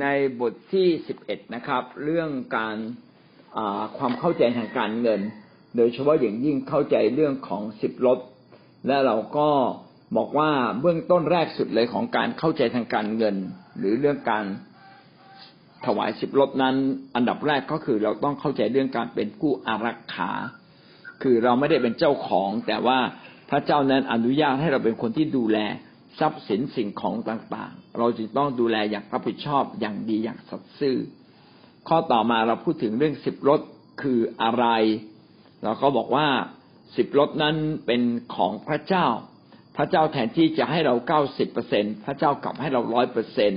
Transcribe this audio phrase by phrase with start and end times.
[0.00, 0.06] ใน
[0.40, 2.76] บทที่สิบเอ็ดนะครับ เรื่องการ
[3.98, 5.20] ความเข้าใจทางการเงิน
[5.76, 8.18] โดยเฉพาะอย่างยิ่งเข้าใจเรื่องของสิบลด
[8.86, 9.48] และเราก็
[10.16, 13.36] บอกว่าเบื้องต้นแรกสุดเลยของการเข้าใจทางการเงิน
[13.78, 14.44] หรือเรื่องการ
[15.86, 16.76] ถวายสิบลดนั้น
[17.14, 20.30] อันดับแรกก็คือเราต้องเข้าใจเรื่องการเป็นผู้อารักขา
[21.22, 22.98] คือเราไม่ได้เป็นเจ้าของ แต่ว่า
[23.50, 25.58] พระเจ้านั้นอนุญาตให้เราเป็นคนที่ดูแล
[26.18, 30.96] ทรัพย์สินสิ่งของต่างๆ เราจึงต้องดูแลอย่างรับผิดชอบอย่างดีอย่างสัตย์ซื่อ
[31.88, 33.60] ข้อต่อมาเราพูดถึงเรื่องสิบรถ
[34.02, 34.66] คืออะไร
[35.62, 36.26] เราก็บอกว่า
[36.96, 37.56] สิบรถนั้น
[37.86, 38.02] เป็น
[38.34, 39.06] ของพระเจ้า
[39.76, 43.52] พระเจ้าแทนที่จะให้เราเก้าสิบเปอร์เซ็นพระเจ้ากลับให้เราร้อยเปอร์เซ็น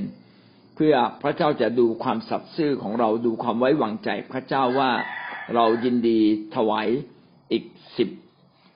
[0.75, 4.91] เพื่อพระเจ้าจะดูความสัตย์ซื่อของเราดูความไว้วางใจ พระเจ้าว่า
[5.55, 6.19] เรายินดี
[6.55, 6.87] ถวาย
[7.51, 7.63] อีก
[7.97, 8.09] สิบ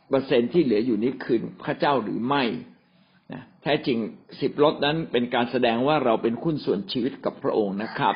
[0.09, 2.43] เปอร์เซ็นที่เหลืออยู่นี้คืนพระเจ้าหรือไม่
[3.63, 3.97] แท้จริง
[4.41, 8.15] สิบรถนั้นเป็นการแสดงว่าเราเป็นคุณส่วนชีวิตกับพระองค์นะครับ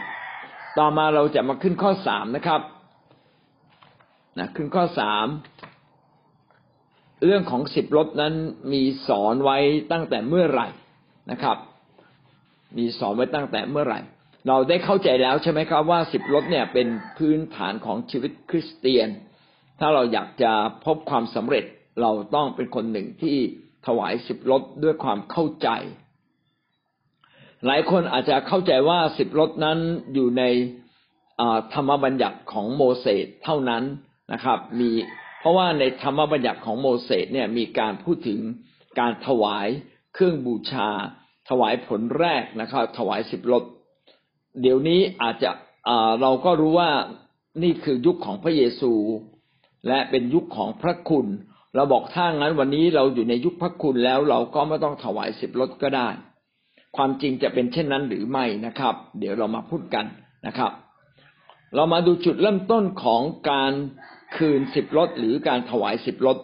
[0.77, 2.61] ต่อมาเราจะมาขึ้นข้อสามนะครับ
[4.39, 5.27] นะขึ้นข้อสาม
[7.25, 8.33] เรื่องของสิบรถนั้น
[8.73, 9.57] มีสอนไว้
[9.91, 10.67] ตั้งแต่เมื่อไหร่
[11.31, 11.57] นะครับ
[12.77, 13.99] มีสอนไว้ตั้งแต่เมื่อไหร่
[14.47, 19.07] เราได้เข้าใจแล้วใช่ไหมครับว่าสิบรถเนี่ยเป็นพื้นฐานของชีวิตคริสเตียน
[19.79, 20.51] ถ้าเราอยากจะ
[20.85, 21.65] พบความสำเร็จ
[22.01, 23.37] เราต้องเป็นคนหนึ่งที่
[23.87, 25.69] ถวายสิบรถด้วยความเข้าใจ
[27.65, 29.77] หลายคนอาจจะเข้าใจว่าสิบรถนั้น
[30.13, 30.43] อยู่ใน
[31.73, 33.83] ธรรมบัญญัติของโมเสสเท่านั้น
[34.33, 34.89] นะครับ มี
[35.39, 38.39] เพราะว่าในธรรมบัญญัติของโมเสสเนี่ยมีการพูดถึง
[38.99, 39.67] การถวาย
[40.13, 40.89] เครื่องบูชา
[41.49, 43.63] ถวายผลแรกนะครับ ถวายสิบรถ
[44.61, 45.51] เดี๋ยวนี้อาจจะ
[46.21, 46.91] เราก็รู้ว่า
[47.63, 48.93] นี่คือยุคของพระเยซู
[49.87, 51.27] และเป็นยุคของพระคุณ
[51.77, 56.09] เราบอกถ้างั้นวันนี้เราอยู่ในยุคพระคุณแล้วเราก็ไม่ต้องถวายสิบรถก็ได้
[56.95, 60.05] ความจริงจะเป็นเช่นนั้นหรือไม่นะครับ เดี๋ยวเรามาพูดกัน
[60.47, 60.71] นะครับ
[61.75, 63.21] เรามาดูจุดเริ่มต้นของ
[63.51, 63.73] การ
[64.37, 66.37] คืนสิบรถหรือการถวายสิบรถ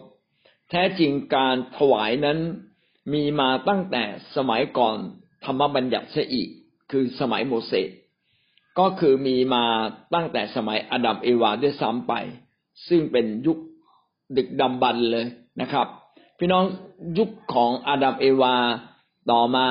[0.70, 2.38] แท้จริงการถวายนั้น
[3.12, 4.02] มีมาตั้งแต่
[4.36, 4.96] สมัยก่อน
[5.44, 6.48] ธรรมบัญญัติเสียอีก
[6.90, 7.88] คือสมัยโมเสส
[8.78, 9.64] ก็คือมีมา
[10.14, 12.12] ตั้งแต่สมัยอดัมเอวาด้วยซ้ำไป
[12.88, 13.58] ซึ่งเป็นยุค
[14.36, 15.26] ดึกดำบรรเลย
[15.60, 15.86] นะครับ
[16.38, 16.64] พี่น้อง
[17.18, 18.56] ยุคของอาดัมเอวา
[19.30, 19.68] ต่อมา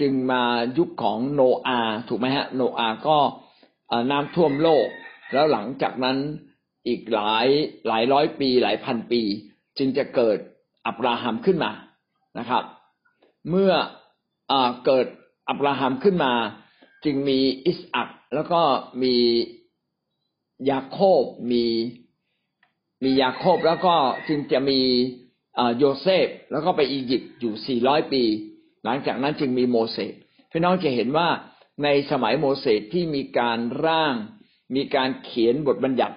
[0.00, 0.42] จึงมา
[0.78, 3.18] ยุคของโนอาถูกไหมฮะโนอาก็
[4.10, 4.86] น้ำท่วมโลก
[5.32, 6.16] แล้วหลังจากนั้น
[6.86, 7.46] อีกหลาย
[7.86, 9.22] หลายร้อยปี หลายพันปี
[9.78, 10.38] จึงจะเกิด
[10.86, 11.72] อับราฮัมขึ้นมา
[12.38, 12.64] นะครับ
[13.50, 13.72] เมื่อ
[14.50, 14.52] อ
[14.86, 15.06] เกิด
[15.48, 16.32] อับราฮัมขึ้นมา
[17.04, 18.60] จึงมีอิสอักแล้วก็
[19.02, 19.16] มี
[20.70, 21.64] ยาโคบมี
[23.04, 23.94] มียาโคบแล้วก็
[24.28, 24.80] จึงจะมี
[25.78, 28.22] โยเซฟแล้วก็ไปอียิปต์อยู่ 400 ปี
[28.84, 30.12] หลังจากนั้นจึงมีโมเสส
[30.50, 31.28] พี่น้องจะเห็นว่า
[31.84, 34.14] ในสมัยโมเสสที่มีการร่าง
[34.76, 36.16] มีการเขียนบทบัญญัติ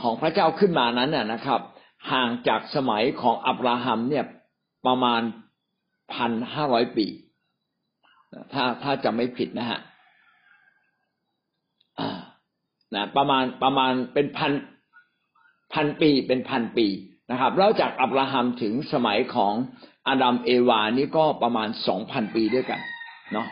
[0.00, 1.60] ของพระเจ้าขึ้นมานั้นนะครับ
[2.12, 4.24] ห่างจากสมัยของอับราฮัมเนี่ย
[4.86, 5.22] ประมาณ
[6.14, 7.06] พันห้าร้อยปี
[8.52, 9.80] ถ้าถ้าจะไม่ผิดนะฮะ
[12.94, 14.52] นะประมาณประมาณเป็นพัน
[15.74, 16.86] พันปีเป็นพันปี
[17.30, 19.54] นะครับแล้วจากอับราฮัมถึงสมัยของ
[20.08, 22.80] อาดัมเอวานี่ก็ประมาณสองพันปีด้วยกัน
[23.32, 23.46] เนาะ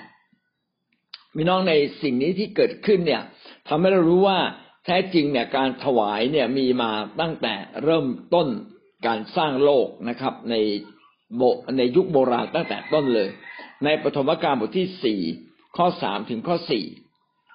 [1.36, 3.22] มีน้องในสิ่งนี้ที่เกิดขึ้นเนี่ย
[3.68, 4.38] ทำให้เรารู้ว่า
[4.84, 7.54] แท้จริงเนี่ยการถวายเนี่ยมีมาตั้งแต่
[7.84, 8.48] เริ่มต้น
[9.06, 10.54] การสร้างโลกนะครับ ใน
[11.36, 11.42] โบ
[11.78, 13.28] ในยุคโบราณตั้งแต่ต้นเลย
[13.84, 15.20] ในปฐมกาลบทที่สี่
[15.76, 16.84] ข้อสามถึงข้อสี่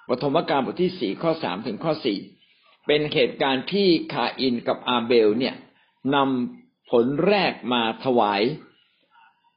[0.08, 2.18] ปฐมกาลบทที่สี่ข้อสามถึงข้อสี่
[2.86, 5.54] เป็นเหตุการณ์ที่คาอินกับอาเบลเนี่ย
[6.14, 8.42] นำผลแรกมาถวาย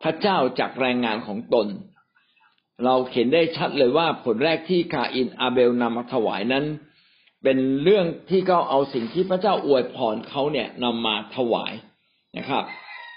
[0.03, 1.67] พระเจ้าจากแรงงานของตน
[2.85, 6.65] เราเห็นได้ชัดเลยว่าผลแรกที่คาอินอาเบลนำมาถวายนั้น
[7.43, 11.73] เป็นเรื่องที่เขาเอาสิ่งที่พระเจ้าอวยพรเขาเนี่ยนำมาถวาย
[12.37, 12.63] นะครับ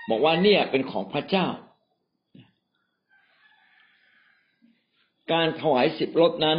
[0.09, 1.47] บอกว่าเนี่ยเป็นของพระเจ้า
[5.33, 6.59] การถวายสิบรถนั้น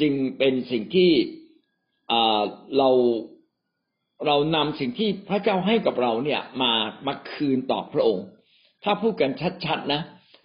[0.00, 1.10] จึงเป็นสิ่งที่
[2.78, 2.88] เรา
[4.26, 6.72] เรานำสิ่งที่พระเจ้าให้กับเราเนี่ยมา
[7.06, 8.26] มาคืนต่อพระองค์
[8.84, 9.30] ถ้าพูดกัน
[9.66, 10.00] ชัดๆนะ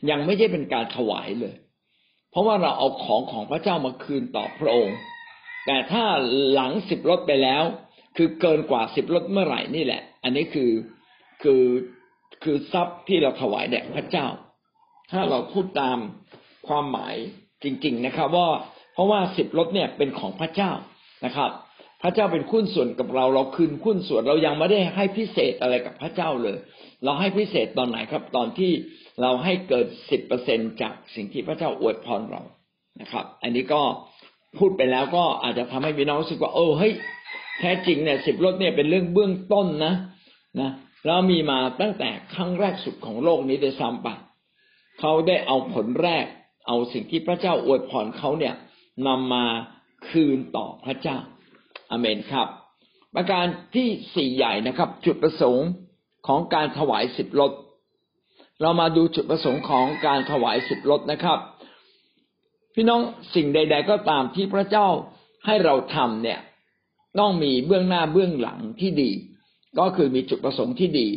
[0.09, 1.56] ยังไม่ใช่เป็นการถวายเลย
[2.31, 4.95] เพราะว่าเราเอาของของพระเจ้ามาคืนต่อพระองค์
[5.65, 6.04] แต่ถ้า
[6.54, 7.63] หลังสิบรถไปแล้ว
[8.18, 10.71] คือเกินกว่าสิบรถเมื่อไหร่นี่แหละ อันนี้คือ
[11.44, 11.63] คือ
[12.44, 14.27] คือทรัพย์ที่เราถวายแด่พระเจ้า
[15.12, 15.98] ถ้าเราพูดตาม
[16.68, 17.15] ความหมาย
[17.63, 18.48] จริง ๆนะครับ ว่า
[18.94, 20.71] เพราะว่าสิบรถเนี่ยเป็นของพระเจ้า
[21.25, 21.51] นะครับ
[22.01, 26.57] พระเจ้าเป็นคุ้นส่วนกับเราเราคืนคุ้นส่วนเรายังไม่ได้ให้พิเศษอะไรกับพระเจ้าเลย
[27.03, 28.71] เราให้พิเศษตอนไหนครับ ตอนที่
[29.21, 32.41] เราให้เกิดสิบเปอร์เซ็นจากสิ่งที่พระเจ้าอวยพรเรา
[33.01, 33.81] นะครับ อันนี้ก็
[34.57, 36.93] พูดไปแล้วก็อาจจะทำให้พี่น้องรู้สึกว่าเออเฮ้ย
[37.59, 39.93] แท้จริงเนี่ยสิบรถเนี่ยเป็นเรื่องเบื้องต้นนะ
[40.59, 40.71] นะ
[41.05, 44.07] แล้วมีมาตั้งแต่ครั้งแรกสุดของโลกนี้โดยซ้ำไป
[44.99, 46.25] เขาได้เอาผลแรก
[46.67, 48.53] เอาสิ่งที่พระเจ้าอวยพรเขาเนี่ย
[49.07, 49.45] นำมา
[50.09, 51.18] คืนต่อพระเจ้า
[51.92, 52.48] อเมนครับ
[53.15, 53.45] ประการ
[53.75, 55.68] ที่สี่ใหญ่นะครับ จุดประสงค์
[56.27, 57.51] ของการถวายสิบรถ
[58.62, 61.39] เรามาดูจุดประสงค์ของการถวายสิบรถนะครับ
[62.74, 63.01] พี่น้อง
[63.36, 64.88] สิ่งใด ๆ ก็ตามที่พระเจ้า
[65.45, 66.39] ให้เราทำเนี่ย
[67.19, 69.12] ต้องมีเบื้องหน้าเบื้องหลังที่ดี
[69.80, 71.07] ก็คือมีจุดประสงค์ที่ดี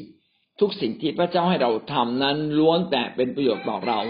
[0.61, 4.01] ทุกสิ่งที่พระเจ้าให้เราทำนั้นล้วนแต่เป็นประโยชน์ต่อเรา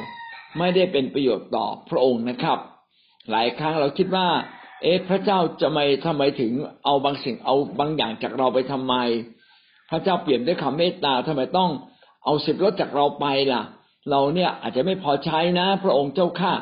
[0.59, 2.59] ไม่ได้เป็นประโยชน์ต่อพระองค์นะครับ
[3.31, 4.29] หลายครั้งเราคิดว่า
[4.83, 6.53] เอ๊ะพระเจ้าจะไม่ทำไมถึง
[6.85, 8.95] เอาบางสิ่งเอาบางอย่างจากเราไปทำไม
[9.91, 11.71] พระเจ้าเปลี่ยนด้วยคำเมตตาทำไมต้อง
[12.25, 13.63] เอาสิบรถจากเราไปล่ะ
[14.11, 16.53] เราเนี่ยอาจจะไม่พอใช้นะ พระองค์เจ้าข้า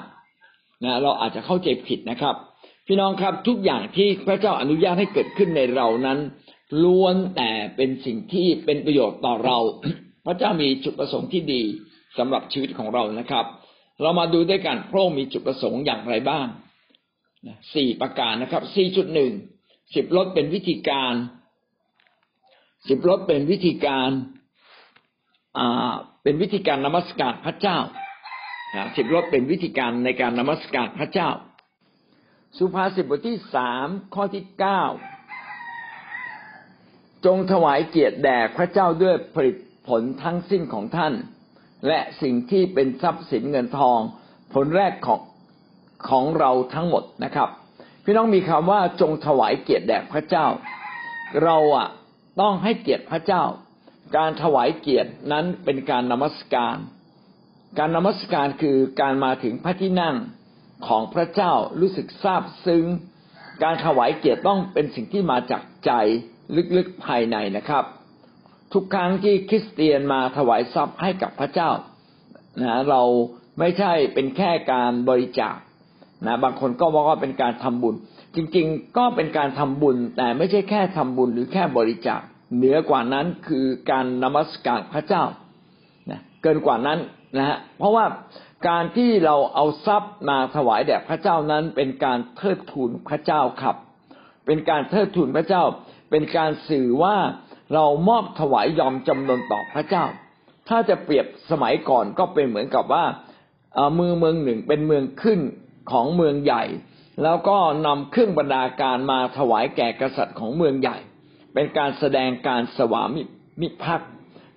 [0.85, 2.35] นะเราอาจจะเข้าใจผิดนะครับ
[2.87, 6.19] พี่น้องครับทุกอย่างที่พระเจ้าอนุญาตให้เกิดขึ้นในเรานั้น
[6.82, 9.59] ล้วนแต่เป็นสิ่งที่เป็นประโยชน์ต่อเรา
[10.26, 11.62] พระเจ้ามีจุดประสงค์ที่ดี
[12.19, 13.44] สำหรับชีวิตของเรานะครับ
[14.03, 16.47] เรามาดูด้วยกันพระองค์มีจุดประสงค์อย่างไรบ้าง
[17.75, 19.32] สี่ประการนะครับสี่จุดหนึ่ง
[19.94, 21.14] สิบรถเป็นวิธีการ
[22.88, 24.11] สิบรถเป็นวิธีการ
[25.58, 25.93] อ่า
[26.23, 27.79] เป็นวิธีการนมัสการพระเจ้า
[28.96, 31.31] สิบรถเป็นวิธีการในการนมัสการพระเจ้า
[32.58, 34.82] สุภาษิตบทที่สามข้อที่เก้า
[37.26, 39.56] จงถวายเกียรติแด่พระเจ้าด้วยผลิต
[39.88, 41.14] ผลทั้งสิ้นของท่าน
[41.87, 44.00] และสิ่งที่เป็นทรัพย์สินเงินทอง
[44.55, 45.20] ผลแรกของ
[46.09, 47.49] ของเราทั้งหมดนะครับ
[48.05, 50.47] พี่น้องมีคำว่าจงถวายเกียรติแด่พระเจ้า
[51.45, 51.89] เราอะ
[52.41, 53.43] ต้องให้เกียรติพระเจ้า
[54.17, 56.77] การถวายเกียรตินั้นเป็นการนมัสการ
[57.79, 60.17] การนมัสการคือการมาถึงพระที่นั่ง
[60.87, 62.85] ของพระเจ้ารู้สึกซาบซึ้ง
[63.62, 65.93] การถวายเกียรติต้องเป็นสิ่งที่มาจากใจ
[66.77, 67.85] ลึกๆภายในนะครับ
[68.73, 71.71] ทุกครั้งที่คริสเตียนมาถวายทรัพย์ให้กับพระเจ้า
[72.62, 73.03] นะเรา
[73.59, 75.56] ไม่ใช่เป็นแค่การบริจาค
[76.26, 77.94] นะบางคนก็บอกว่าเป็นการทำบุญ
[78.37, 82.20] จริงๆ ก็เป็นการทำบุญ แต่ไม่ใช่แค่ทำบุญหรือแค่บริจาค
[82.56, 85.25] เหนือกว่านั้นคือการนมัสการพระเจ้า
[86.11, 86.99] นะเกินกว่านั้น
[87.37, 88.05] นะฮะเพราะว่า
[88.69, 93.76] การที่เราเอาทรัพย์มาถวายแด่พระเจ้านั้น เป็นการเทิดทูนพระเจ้าครับ
[94.47, 95.62] เป็นการเทิดทูนพระเจ้า
[96.11, 97.17] เป็นการสื่อว่า
[97.75, 100.05] เรามอบถวายยอมจำนนต่อพระเจ้า
[100.69, 103.05] ถ้าจะเปรียบสมัยก่อนก็เป็นเหมือนกับว่า
[103.94, 105.41] เมืองเมืองหนึ่งเป็นเมืองขึ้น
[105.90, 106.64] ของเมืองใหญ่
[107.23, 110.99] แล้วก็นำเครื่องบรรดาการมาถวายแก่กษัตริย์ของเมืองใหญ่
[111.55, 113.23] เป็นการแสดงการสวามิ
[113.61, 114.11] มิภักดิ์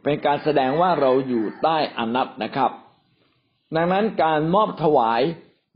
[0.04, 2.72] เป็นการแสดงว่าเราอยู่ใต้อนัตนะครับ
[3.76, 5.22] ดังนั้นการมอบถวาย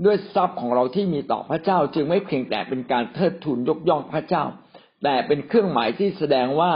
[0.05, 4.43] ด้วยทรัพย์ของเราที่มีต่อพระเจ้าจึงไม่เพียงแต่เป็นการเทิดทูนยกย่องพระเจ้า
[5.03, 6.71] แต่เป็นเครื่องหมายที่แสดงว่า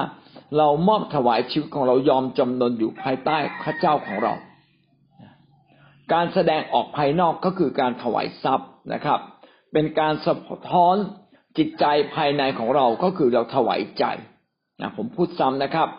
[0.58, 4.34] เรามอบถวายชีวิตของเรายอมจำนนอยู่ภายใต้พระเจ้าของเรา
[6.14, 9.20] การแสดงออกภายนอกก็คือการถวายทรัพย์นะครับ
[9.74, 10.36] เป็นการสะ
[10.70, 10.96] ท้อน
[11.58, 11.86] จิตใจ
[12.16, 14.04] ภายในของเราก็คือเราถวายใจ
[14.82, 15.90] นะผมพูดซ้ำนะครับ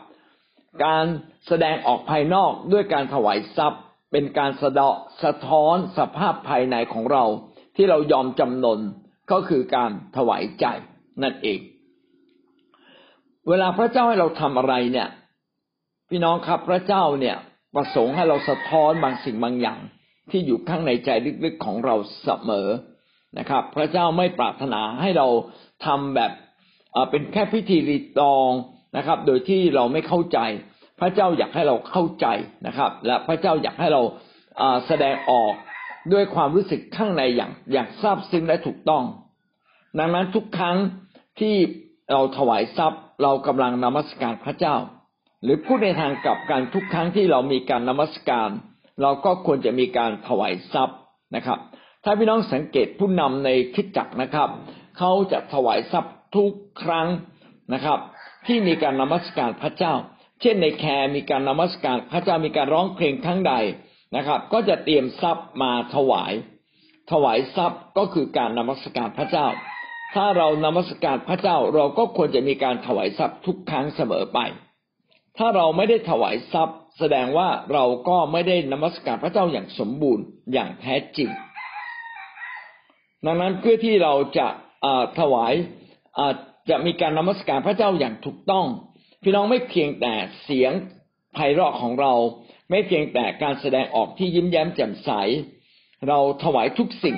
[0.84, 1.04] การ
[1.46, 3.82] แสดงออกภายนอกด้วยการถวายทรัพย์
[4.12, 7.24] เป็นการสะดาะสะท้อนสภาพภายในของเรา
[7.76, 8.80] ที่เรายอมจำนน
[9.32, 10.66] ก็คือการถวายใจ
[11.22, 11.60] นั่นเอง
[13.48, 15.08] เวลาพระเจ้าให้เราทำอะไรเนี่ย
[16.08, 17.36] พี่น้องครับพระเจ้าเนี่ย
[17.74, 19.80] ประสงค์ให้เราสะท้อนบางสิ่งบางอย่าง
[20.32, 21.10] ที่อยู่ข้างในใจ
[21.44, 22.68] ลึกๆของเราเสมอ
[23.38, 25.26] นะครับ พระเจ้าไม่ปรารถนาให้เรา
[25.86, 26.32] ทำแบบ
[27.10, 28.50] เป็นแค่พิธีรีตอง
[28.96, 30.38] นะครับ โดยที่เราไม่เข้าใจ
[31.00, 32.26] พระเจ้าอยากให้เราเข้าใจ
[32.66, 34.02] นะครับ และพระเจ้าอยากให้เรา
[34.86, 35.52] แสดงออก
[36.12, 39.04] ด้วยความรู้สึกข้างในอย่างอย่างซาบซึ้งและถูกต้อง
[39.98, 40.76] ดังนั้นทุกครั้ง
[41.40, 41.54] ที่
[42.12, 44.76] เราถวายทรัพย์ เรากำลังนมัสการพระเจ้า
[45.42, 48.48] หรือพูดในทางกลับกันทุกครั้งที่เรามีการนมัสการ
[49.02, 50.98] เราก็ควรจะมีการถวายทรัพย์
[51.36, 51.58] นะครับ
[52.04, 54.48] ถ้าพี่น้องสังเกตผู้นำในคิดจักนะครับ
[54.98, 56.52] เขาจะถวายทรัพย์ทุก
[56.82, 57.08] ครั้ง
[57.72, 57.98] นะครับ
[58.46, 59.94] ที่มีการนมัสการพระเจ้า
[60.40, 63.54] เช่นในแคร์มีการนมัสการพระเจ้ามีการร้องเพลงครั้งใด
[64.16, 66.32] นะครับ ก็จะเตรียมทรัพย์มาถวาย
[67.12, 69.46] ถวายทรัพย์ก็คือการนมัสการพระเจ้า
[70.14, 74.38] ถ้าเรานมัสการพระเจ้าเราก็ควรจะมีการถวายทรัพย์ทุกครั้งเสมอไป
[75.38, 81.30] ถ้าเราไม่ได้ถวายทรัพย์ แสดงว่าเราก็ไม่ได้นมัสการพระเจ้าอย่างสมบูรณ์อย่างแท้จริง
[83.26, 84.48] ดังนั้นเพื่อที่เราจะ
[85.18, 85.54] ถวาย
[86.70, 88.66] จะมีการนมัสการพระเจ้าอย่างถูกต้อง
[89.22, 90.14] พี่น้องไม่เพียงแต่
[90.44, 90.72] เสียง
[91.34, 92.12] ไพเราะของเรา
[92.70, 95.10] ไม่เพียงแต่การแสดงออกที่ยิ้มแย้มแจ่มใส
[96.08, 97.16] เราถวายทุกสิ่ง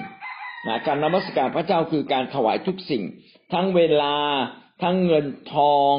[0.66, 3.02] นะการนมัสการพระเจ้าคือการถวายทุกสิ่ง
[3.52, 4.14] ทั้งเวลา
[4.82, 5.94] ทั้งเงินทอง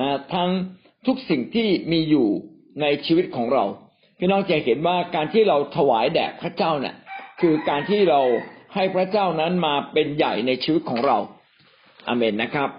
[0.00, 0.50] นะทั้ง
[1.06, 2.28] ทุกสิ่งที่มีอยู่
[2.80, 3.64] ในชีวิตของเรา
[4.18, 6.96] พี่น้องจะเห็นว่าการที่เราถวายแด่พระเจ้าเนะ่ย
[7.40, 8.20] คือการที่เรา
[8.74, 11.18] ให้พระเจ้านั้นมาเป็นใหญ่ในชีวิตของเรา
[12.08, 12.70] อเมนนะครับ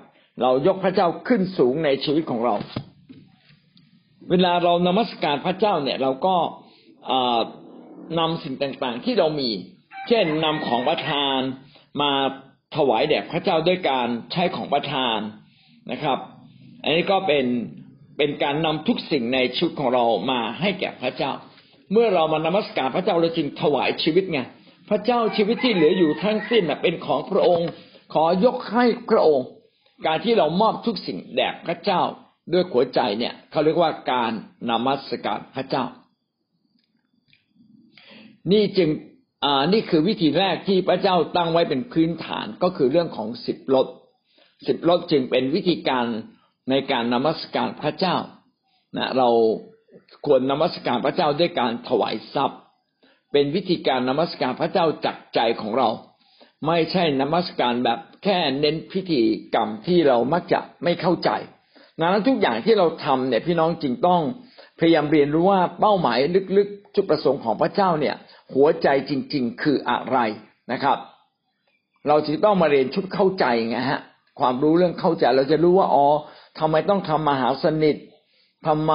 [0.42, 2.56] เรายกพระเจ้าขึ้นสูงในชีวิตของเรา
[4.30, 6.36] เวลาเรานมัสการพระเจ้าเนี่ย เราก็
[8.20, 9.50] นำสิ่งต่างๆ ที่เรามี
[10.08, 11.40] เช่นนำของประทาน
[12.02, 12.12] มา
[12.76, 15.18] ถวายแด่พระเจ้าด้วยการใช้ของประทาน
[15.92, 16.18] นะครับ
[16.84, 17.46] อันนี้ก็เป็น
[18.18, 21.32] เป็นการนำทุกสิ่งในชีวิตของเรามาให้แก่พระเจ้า
[21.92, 24.40] เมื่อเรามานมัสการพระเจ้าเราจึงถวายชีวิตไง
[24.90, 27.70] พระเจ้าชีวิตที่เหลืออยู่ทั้งสิ้นเป็นของพระองค์
[28.14, 29.48] ขอยกให้พระองค์
[30.06, 32.02] การที่เรามอบทุกสิ่งแด่พระเจ้า
[32.54, 34.32] ด้วยหัวใจเนี่ยเขาเรียกว่าการ
[34.70, 35.86] นมัสการพระเจ้า
[38.52, 38.90] นี่จึง
[39.46, 43.88] อ่านี่คือวิธีแรกที่พระเจ้าตั้งไว้เป็นพื้นฐานก็คือเรื่องของสิบลด
[44.68, 46.06] สิบลดจึงเป็นวิธีการ
[46.70, 48.16] ในการนมัสการพระเจ้า
[48.98, 49.30] นะเรา
[50.26, 52.60] ควรนมัสการพระเจ้าด้วยการถวายทรัพย์
[53.32, 55.90] เป็นวิธีการนมัสการพระเจ้าจากใจของเรา
[56.68, 59.22] ไม่ใช่นมัสการแบบแค่เน้นพิธี
[59.56, 61.30] กรรมที่เรามักจะไม่เข้าใจ
[62.00, 64.22] นั้นทุกอย่างที่เราทำเนี่ยพี่น้องจึงต้อง
[64.80, 66.18] พยายามเรียนรู้ว่าเป้าหมาย
[66.58, 68.16] ลึกๆจุดประสงค์ของพระเจ้าเนี่ย
[68.54, 70.18] หัวใจจริง ๆ คืออะไร
[70.72, 70.98] นะครับ
[72.08, 74.02] เราจึงต้องมาเรียนชุดเข้าใจไงฮะ
[74.40, 76.06] ความรู้เรื่องเข้าใจเราจะรู้ว่าอ๋อ
[76.60, 77.96] ทำไมต้องทำมหาสนิท
[78.68, 78.94] ทำไม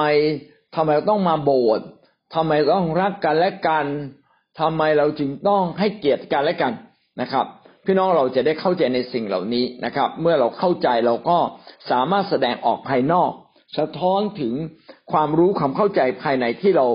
[0.75, 1.85] ทำไมต้องมาโบสถ์
[2.35, 3.85] ทำไมต้องรักกันและกัน
[4.59, 6.73] ทำไมเราจึงต้องให้เกียรติกันและกัน
[7.21, 7.45] นะครับ
[7.85, 11.37] พี่น้องเราจะได้เข้าใจในสิ่งเหล่านี้นะครับ เมื่อเราเข้าใจเราก็
[11.91, 13.31] สามารถแสดงออกภายนอก
[13.77, 14.53] สะท้อนถึง
[15.11, 16.85] ความรู้ความเข้าใจภายในที่เรา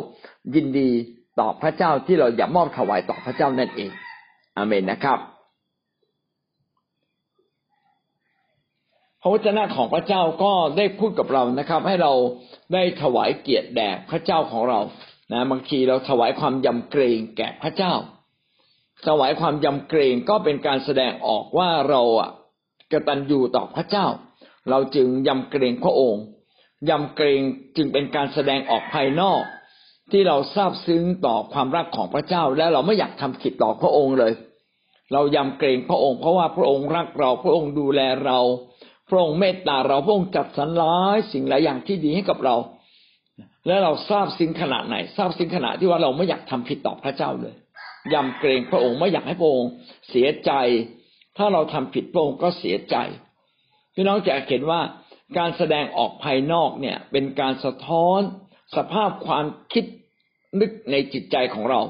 [0.55, 0.91] ยินดี
[1.41, 3.91] ต่อพระเจ้าที่เราอยากมอบถวายต่อพระเจ้านั่นเอง
[4.57, 5.19] อเมนนะครับ
[9.27, 12.13] ระวจนะของพระเจ้าก็ได้พูดกับเรานะครับ ให้เรา
[12.73, 14.81] ได้ถวายเกียรติแด่พระเจ้าของเรา
[15.33, 17.93] นะบางทีเราถวายความยำเกรงแก่พระเจ้า
[19.07, 22.31] ถวายความยำเกรงก็เป็นการแสดงออกว่าเราอะ
[22.93, 24.07] กตัญญูต่อพระเจ้า
[24.71, 26.23] เราจึงยำเกรงพระองค์
[26.91, 27.41] ยำเกรง
[27.77, 29.43] จึงเป็นการแสดงออกภายนอก
[30.11, 34.33] ที่เราทราบซึ้งต่อความรักของพระเจ้า และเราไม่อยากทำผิดต่อพระองค์เลย
[35.13, 38.39] เรายำเกรงพระองค์เพราะว่าพระองค์รักเราพระองค์ดูแลเรา
[39.09, 42.57] พระองค์เมตตาเราพระองค์จัดสรรร้ายสิ่งหลายอย่างที่ดีให้กับเรา
[43.67, 47.55] และเราทราบสิ่งขนาดไหน ทราบสิ่งขนาดที่ว่าเราไม่อยากทำผิดต่อพระเจ้าเลย
[48.15, 49.71] ยำเกรงพระองค์ไม่อยากให้พระองค์
[50.11, 50.53] เสียใจ
[51.37, 52.97] ถ้าเราทำผิดพระองค์ก็เสียใจ
[53.95, 54.81] พี่น้องจะเห็นว่า
[55.39, 58.21] การแสดงออกภายนอกเนี่ย เป็นการสะท้อน
[58.77, 59.85] สภาพความคิด
[60.61, 61.81] นึกในจิตใจของเรา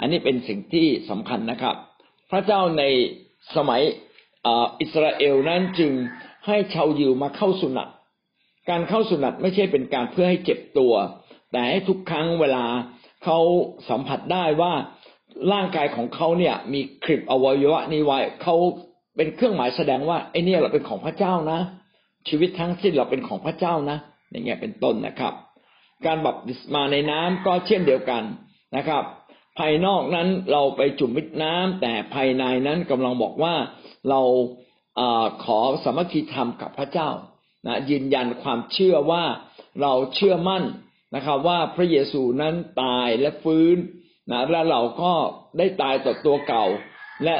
[0.00, 1.76] อันนี้เป็นสิ่งที่สำคัญนะครับ
[2.30, 2.84] พระเจ้าใน
[3.56, 3.82] สมัย
[4.80, 5.92] อิสราเอลนั้นจึง
[6.48, 7.88] ให้ชาวยิวมาเข้าสุนัต
[8.70, 10.94] การเข้าสุนัตไม่ใช่เป็นการเพื่อให้เจ็บตัว
[11.52, 12.64] แต่ให้ทุกครั้งเวลา
[13.24, 13.38] เขา
[13.88, 14.72] สัมผัสได้ว่า
[15.52, 18.54] ร่างกายของเขาเนี่ย มีคลิปอวัยวะนี้ไว้เขา
[19.16, 21.60] เป็นเครื่องหมายแสดงว่าไอ้นี่เราเป็นของพระเจ้านะ
[22.28, 23.98] ชีวิตทั้งสิ้นเราเป็นของพระเจ้านะ
[24.30, 25.34] อย่างเงี้ยเป็นต้นนะครับ
[26.06, 28.22] การบัพติศมาในน้ำก็เช่นเดียวกัน
[28.76, 29.04] นะครับ
[29.58, 33.54] ภายนอกนั้นเราไปจุ่มมิดน้ำแต่ภายในนั้นกำลังบอกว่า
[34.10, 34.20] เรา
[35.44, 37.10] ขอสมัคคีธรรมกับพระเจ้า
[37.66, 39.24] นะยืนยันความเชื่อว่า
[39.80, 40.64] เราเชื่อมั่น
[41.14, 43.76] นะครับว่าพระเยซูนั้นตายและฟื้น
[44.30, 45.12] นะและเราก็
[45.58, 46.66] ได้ตายต่อตัวเก่า
[47.24, 47.36] และ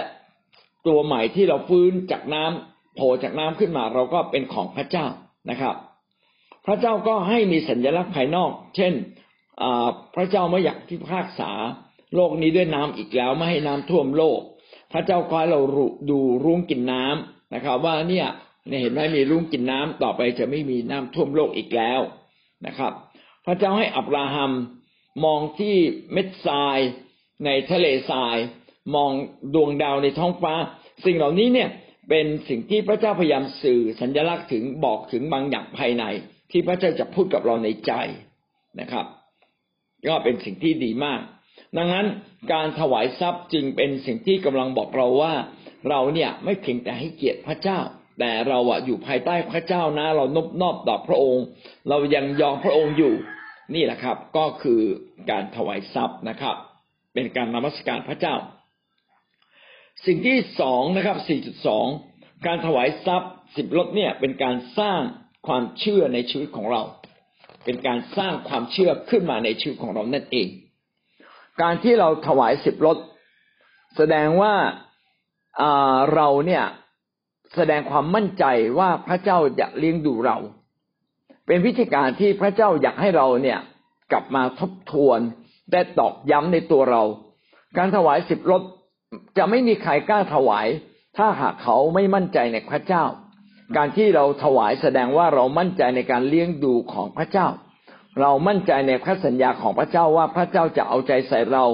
[0.87, 5.07] ตัวใหม่ที่เราฟื้นจากน้ำโผล่จากน้ำขึ้นมาเราก็เป็นของพระเจ้า
[5.51, 5.75] นะครับ
[6.67, 8.93] พระเจ้าก็ให้มีสัญลักษณ์ภายนอก เช่น
[10.15, 11.53] พระเจ้าไม่อยากที่พากษา
[12.15, 14.41] โลกนี้ด้วยน้ำอีกแล้วไม่ให้น้ำท่วมโลก
[14.93, 15.61] พระเจ้าก็ให้เรา
[16.11, 18.27] ดูรุ้งกินน้ำ นะครับ ว่าเนี่ย
[18.81, 22.01] เห็นไหมมีรุ่งกินน้ำต่อไปจะไม่มีน้ำท่วมโลกอีกแล้ว
[22.67, 22.93] นะครับ
[23.47, 24.53] พระเจ้าให้อับราฮัม
[25.25, 25.77] มองที่
[26.13, 26.79] เม็ดทราย
[27.45, 28.37] ในทะเลทราย
[28.95, 29.13] มอง
[29.55, 30.55] ดวงดาวในท้องฟ้า
[31.05, 31.69] สิ่งเหล่านี้เนี่ย
[32.09, 36.05] เป็นสิ่งที่พระเจ้าพยายามสื่อสัญลักษณ์ถึงบอกถึงบางอย่างภายใน
[36.51, 37.93] ที่พระเจ้าจะพูดกับเราในใจ
[38.81, 39.07] นะครับ
[40.09, 41.21] ก็เป็นสิ่งที่ดีมาก
[41.77, 42.07] ดังนั้น
[42.53, 45.35] การถวายทรัพย์จึงเป็นสิ่งที่กำลังบอกเราว่า
[45.89, 47.79] เราเนี่ยไม่เพียงแต่ให้เกียรติพระเจ้า
[48.19, 51.45] แต่เราอะอยู่ภายใต้พระเจ้านะ เรานบนอบต่อพระองค์
[51.89, 53.15] เรายังยอมพระองค์อยู่
[53.75, 54.81] นี่แหละครับ ก็คือ
[55.31, 56.57] การถวายทรัพย์นะครับ
[57.15, 58.35] เป็นการนมัสการพระเจ้า
[60.07, 61.17] สิ่งที่สองนะครับ
[61.83, 65.01] 4.2การถวายทรัพย์สิบลดเนี่ยเป็นการสร้าง
[65.47, 66.83] ความเชื่อในชีวิตของเรา
[67.65, 70.49] เป็นการสร้างความเชื่อขึ้นมาในชีวิตของเรานั่นเอง
[71.63, 72.97] การที่เราถวายสิบลด
[73.97, 74.88] แสดงว่าอ่า
[76.15, 76.65] เราเนี่ย
[77.55, 78.45] แสดงความมั่นใจ
[78.79, 80.37] ว่าพระเจ้าจะเลี้ยงดูเรา
[81.47, 83.59] เป็นวิธีการที่พระเจ้าอยากให้เราเนี่ย
[84.13, 85.21] กลับมาทบทวน
[85.73, 87.03] ได้ตอกย้ำในตัวเรา
[87.77, 88.63] การถวายสิบรถ
[89.39, 90.67] จะไม่มีใครกล้าถวาย
[91.17, 93.05] ถ้าหากเขาไม่มั่นใจในพระเจ้า
[93.77, 97.47] การที่เราถวายแสดงว่าเรามั่นใจในการเลี้ยงดูของพระเจ้า
[98.21, 101.65] เรามั่นใจในพระสัญญาของพระเจ้าว่าพระเจ้าจะเอาใจใส่เรา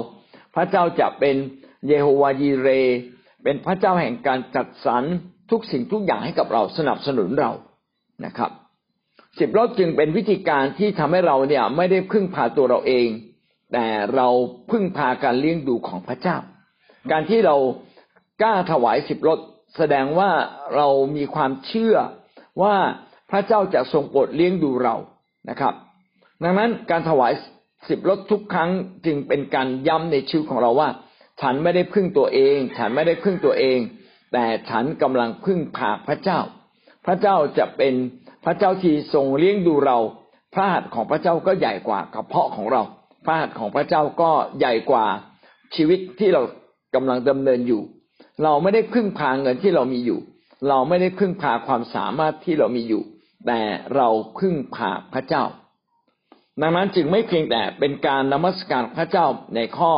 [0.55, 1.35] พระเจ้าจะเป็น
[1.87, 2.69] เยโฮวายีเร
[3.45, 5.03] เป็นพระเจ้าแห่งการจัดสรร
[5.51, 7.51] ทุกสิ่งทุกอย่างให้กับเราสนับสนุนเรา
[8.25, 8.51] นะครับ
[9.39, 13.07] สิบรถจึงเป็นวิธีการที่ทำให้เราเนี่ยไม่ได้พึ่งพาตัวเราเอง
[13.73, 13.85] แต่
[14.15, 14.27] เรา
[14.71, 16.37] พึ่งพาการเลี้ยงดูของพระเจ้า
[17.11, 17.55] การที่เรา
[18.41, 19.39] กล้าถวายสิบรถ
[19.77, 20.31] แสดงว่า
[20.75, 21.95] เรามีความเชื่อ
[22.61, 22.75] ว่า
[23.31, 24.95] พระเจ้าจะทรงโปรดเลี้ยงดูเรา
[25.49, 25.73] นะครับ
[26.43, 27.31] ดังนั้นการถวาย
[27.87, 28.69] สิบรถทุกครั้ง
[29.05, 30.89] จึงเป็นการย้ำในชีวิตของเราว่า
[31.41, 33.79] ฉันไม่ได้พึ่งตัวเอง ฉันไม่ได้พึ่งตัวเอง
[34.33, 36.39] แต่ฉันกำลังพึ่งพาพระเจ้า
[37.05, 37.93] พระเจ้าจะเป็น
[38.45, 39.97] พระเจ้าที่ทรงเลี้ยงดูเรา
[40.53, 42.81] พระหัตถ์ของพระเจ้าก็ใหญ่กว่ากระเพาะของเรา
[43.25, 45.05] พระหัตถ์ของพระเจ้าก็ใหญ่กว่า
[45.75, 46.41] ชีวิตที่เรา
[46.95, 47.81] กำลังดำเนินอยู่
[48.43, 50.19] เราไม่ได้พึ่งพาเงินที่เรามีอยู่
[50.69, 53.03] เราไม่ได้พึ่งพาความสามารถที่เรามีอยู่
[53.47, 53.61] แต่
[53.95, 54.07] เรา
[54.39, 55.43] พึ่งพาพระเจ้า
[56.61, 59.25] ดังนั้นจึงไม่เพียงแต่เป็นการนมัสการพระเจ้า
[59.55, 59.93] ในข้อ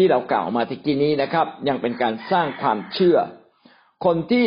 [0.00, 3.18] ที่เรากล่าวมาตะกี้นี้นะครับ ยังเป็นการสร้างความเชื่อ
[4.04, 4.46] คนที่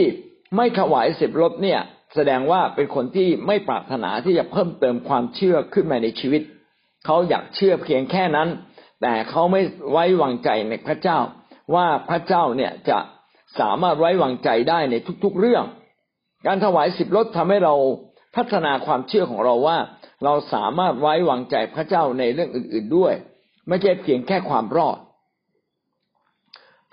[0.56, 1.80] ไม่ถวายสิบรถเนี่ย
[2.16, 6.42] แสดงว่าเป็นคนที่ไม่ปรารถนาที่จะเพิ่มเติมความเชื่อขึ้นมาในชีวิต
[7.06, 8.50] เขาอยากเชื่อเพียงแค่นั้น
[9.02, 11.20] แต่เขาไม่ไว้วางใจในพระเจ้า
[11.76, 13.00] ว่าพระเจ้าเนี่ยจะ
[13.60, 15.64] สามารถไว้วางใจได้ในทุกๆเรื่อง
[16.48, 17.76] การถวายสิบรถทำให้เรา
[18.36, 19.78] พัฒนาความเชื่อของเราว่า
[20.24, 23.14] เราสามารถไว้วางใจพระเจ้าในเรื่องอื่น ๆด้วย
[23.68, 24.98] ไม่ใช่เพียงแค่ความรอด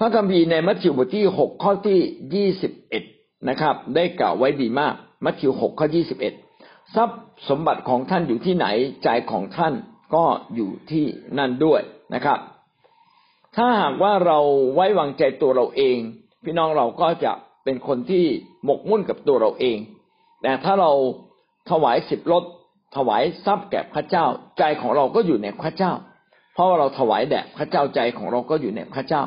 [0.02, 1.98] พระคัมภีร์ในมัทธิวบทที่หกข้อที่
[2.34, 3.04] ยี่สิบเอ็ด
[3.48, 6.34] นะครับ ได้กล่าวไว้ดีมาก มัทธิวหกข้อยี่สิบเอ็ด
[6.94, 8.66] ทรัพย์สมบัติของท่านอยู่ที่ไหน
[9.04, 9.74] ใจของท่าน
[10.14, 11.04] ก็อยู่ที่
[11.38, 11.80] นั่นด้วย
[12.14, 12.38] นะครับ
[13.56, 14.38] ถ้าหากว่าเรา
[14.74, 15.96] ไว้วางใจตัวเราเอง
[16.44, 17.32] พี่น้องเราก็จะ
[17.64, 18.24] เป็นคนที่
[18.64, 19.78] หมกมุ่นกับตัวเราเอง
[20.42, 20.92] แต่ถ้าเรา
[21.70, 22.44] ถวายสิบรถ
[22.96, 24.24] ถวายทรัพย์แก่พระเจ้า
[24.58, 25.92] ใจของเราก็อยู่ในพระเจ้า
[26.54, 29.22] เพราะว่าเราถวายแด่พระเจ้าใจของเราก็อยู่ในพระเจ้า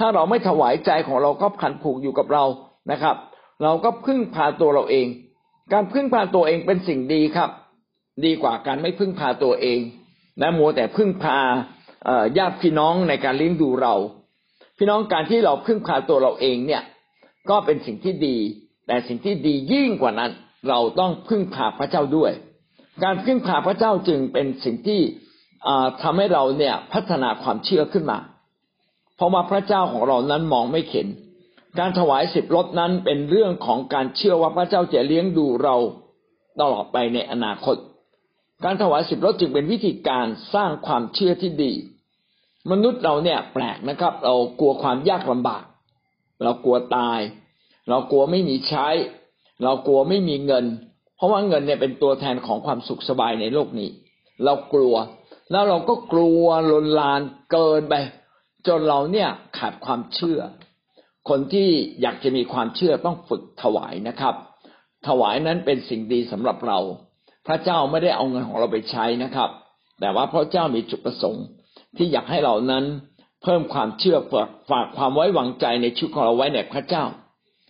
[0.00, 2.44] ถ้าเราไม่ถวายใจของเราก็พันผูกอยู่กับเรา
[2.90, 3.16] นะครับ
[3.62, 5.06] เราก็พึ่งพาตัวเราเอง
[5.72, 7.50] การพึ่งพาตัวเองเป็นสิ่งดีครับ
[8.24, 9.80] ดีกว่าการไม่พึ่งพาตัวเอง
[10.40, 11.38] และมัวแต่พึ่งพา
[12.38, 13.94] ญาติพี่น้องในการเลี้ยงดูเรา
[14.78, 16.82] พี่น้องการที่เราพึ่งพาตัวเราเองเนี่ย
[17.50, 18.36] ก็เป็นสิ่งที่ดี
[18.86, 20.30] แต่สิ่งที่ดียิ่งกว่านั้น
[20.68, 22.32] เราต้องพึ่งพาพระเจ้าด้วย
[23.04, 25.00] การพึ่งพาพระเจ้าจึงเป็นสิ่งที่
[26.02, 28.18] ทำให้เราเนี่ยพัฒนาความเชื่อขึ้นมา
[29.20, 31.06] เพราะว่าพระเจ้าของเรานั้นมองไม่เห็น
[31.78, 35.76] การถวายสิบรถนั้นเป็นเรื่องของการเชื่อว่าพระเจ้าจะเลี้ยงดูเรา
[36.60, 37.76] ตลอดไปในอนาคต
[38.64, 41.72] การถวายสิบรถจึงเป็นวิธีการสร้างความเชื่อที่ดี
[42.70, 45.64] มนุษย์เราเนี่ยแปลกนะครับ เรากลัวความยากลำบาก
[46.42, 47.20] เรากลัวตาย
[47.88, 48.88] เรากลัวไม่มีใช้
[49.64, 50.64] เรากลัวไม่มีเงิน
[51.16, 53.88] เพราะว่าเงินเนี่ยเป็นตัวแทนของความสุขสบายในโลกนี้
[54.44, 54.94] เรากลัว
[55.50, 57.20] แล้วเราก็กลัวลนลาน
[57.52, 57.94] เกินไป
[58.66, 60.40] จนเราเนี่ยขาดความเชื่อ
[61.28, 61.68] คนที่
[62.02, 64.34] อยากจะมีความเชื่อต้องฝึกถวายนะครับ
[65.08, 66.78] ถวายนั้นเป็นสิ่งดีสำหรับเรา
[67.46, 69.50] พระเจ้าไม่ได้เอาเงินของเราไปใช้นะครับ
[70.00, 71.44] แต่ว่าพระเจ้ามีจุดประสงค์
[71.96, 72.84] ที่อยากให้เรานั้น
[73.42, 74.18] เพิ่มความเชื่อ
[74.70, 77.04] ฝากความไว้วางใจในชีวิตของเราไว้ในพระเจ้า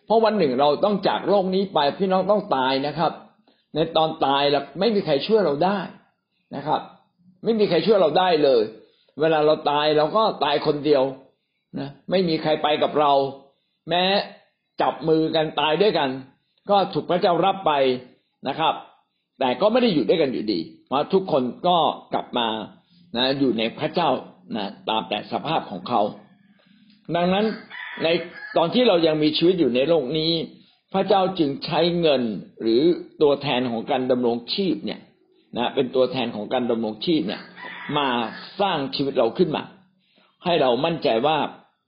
[0.07, 3.13] เพราะวันหนึ่งเราต้องจากโลกนี้ไปพี่น้องต้องตายนะครับ
[3.75, 5.79] ในตอนตายเราไม่มีใครช่วยเราได้
[6.57, 6.81] นะครับ
[7.45, 8.63] ไม่มีใครช่วยเราได้เลย
[9.21, 11.03] เวลาเราตายเราก็ตายคนเดียว
[11.79, 13.13] นะไม่มีใครไปกับเรา
[13.89, 14.05] แม้
[14.83, 16.11] จับมือกันตายด้วยกัน
[16.71, 17.73] ก็ถูกพระเจ้ารับไป
[18.49, 18.75] นะครับ
[19.41, 21.77] แต่ก็ไม่ได้อยู่ด้วยกันอยู่ดี เพราะทุกคนก็
[22.13, 22.49] กลับมา
[23.17, 24.11] นะอยู่ในพระเจ้า
[24.57, 26.01] นะตามแต่สภาพของเขา
[27.17, 27.45] ดังนั้น
[28.03, 28.09] ใน
[28.57, 30.33] ตอนที่เรายังมีชีวิตอยู่ในโลกนี้
[30.95, 32.23] พระเจ้าจึงใช้เงิน
[32.61, 32.83] หรือ
[33.23, 35.01] ตัวแทนของการดำรงชีพเนี่ย
[35.59, 37.43] นะเป็นตัวแทนของการดำรงชีพเนี่ย
[37.99, 38.09] มา
[38.61, 39.65] สร้างชีวิตเราขึ้นมา
[40.45, 41.39] ให้เรามั่นใจว่า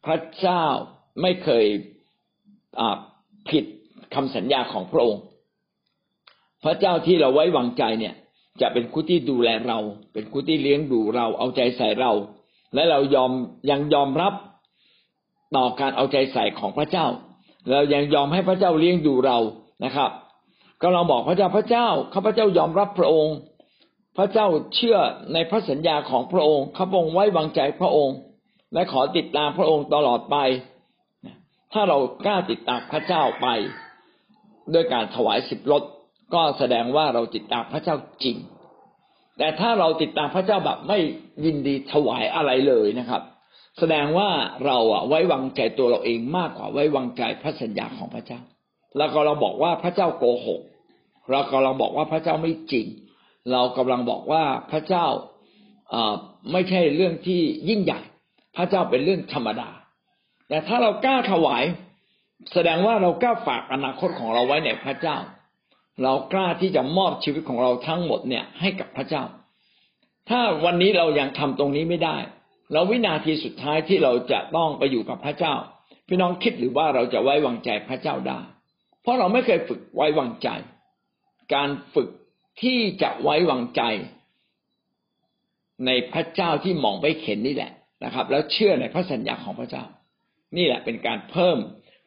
[0.06, 0.64] พระเจ้า
[1.22, 1.64] ไม่เคย
[3.50, 3.64] ผิด
[4.14, 5.22] คำสัญญาของพระองค์
[6.64, 8.14] พระเจ้าที่เราไว้วางใจเนี่ย
[8.60, 9.78] จะเป็นผู้ที่ดูแลเรา
[10.12, 12.12] เป็นผู้ที่เลี้ยงดูเราเอาใจใส่เรา
[12.74, 13.32] และเรายอม
[13.70, 14.34] ยังยอมรับ
[15.56, 17.06] ต่อการเอาใจใส่ของพระเจ้า
[17.70, 19.38] เรายังยอมให้พระเจ้าเลี้ยงดูเรา
[19.84, 20.10] นะครับ
[20.80, 23.36] ก็เราบอกพระเจ้าพระเจ้าข้าพระเจ้ายอมรับพระองค์
[24.16, 24.98] พระเจ้าเชื่อ
[25.32, 28.16] ในพระสัญญาของพระองค์ข้าพรงไว้วางใจพระองค์
[28.74, 30.36] และขอติดตามพระองค์ตลอดไป
[31.72, 33.46] ถ้าเรากล้าติดตามพระเจ้าไป
[34.72, 35.82] ด้วยการถวายสิบรถ
[36.34, 38.36] ก็แสดงว่าเราติดตามพระเจ้าจริง
[39.38, 40.98] แต่ถ้าเราติดตามพระเจ้าแบบไม่
[41.44, 43.22] ยินดีถวายอะไรเลยนะครับ
[43.78, 44.28] แสดงว่า
[44.66, 48.40] เราอะไว้วางใจตัวเราเองมากกว่าไว้วางใจพระสัญญาของพระเจ้า
[48.96, 50.60] แล้วก็เราบอกว่าพระเจ้าโกหก
[51.30, 52.86] เรากำลังบอกว่าพระเจ้าไม่จริง
[53.50, 55.06] เรากำลังบอกว่าพระเจ้า
[56.52, 58.00] ไม่ใช่เรื่องที่ยิ่งใหญ่
[58.56, 59.68] พระเจ้าเป็นเรื่องธรรมดา
[60.48, 61.64] แต่ถ้าเรากล้าถวาย
[62.52, 65.16] แสดงว่าเรากล้าฝากอนาคตของเราไว้ในพระเจ้า
[66.02, 69.22] เรากล้าที่จะมอบชีวิตของเราทั้งหมดเนี่ยให้กับพระเจ้า
[70.28, 72.16] ถ้าวันนี้เรายังทำตรงนี้ไม่ได้
[72.72, 75.54] แล้ววินาทีสุดท้ายที่เราจะต้องไปอยู่กับพระเจ้า
[76.08, 78.40] พี่น้องคิดหรือว่าเราจะไว้วางใจพระเจ้าได้
[79.02, 80.48] เพราะเราไม่เคยฝึกไว้วางใจ
[81.54, 82.08] การฝึก
[82.62, 83.82] ที่จะไว้วางใจ
[85.86, 87.72] ในพระเจ้าที่มองไม่เห็นนี่แหละ
[88.04, 89.84] นะครับ แล้วเชื่อในพระสัญญาของพระเจ้า
[90.56, 91.58] นี่แหละเป็นการเพิ่ม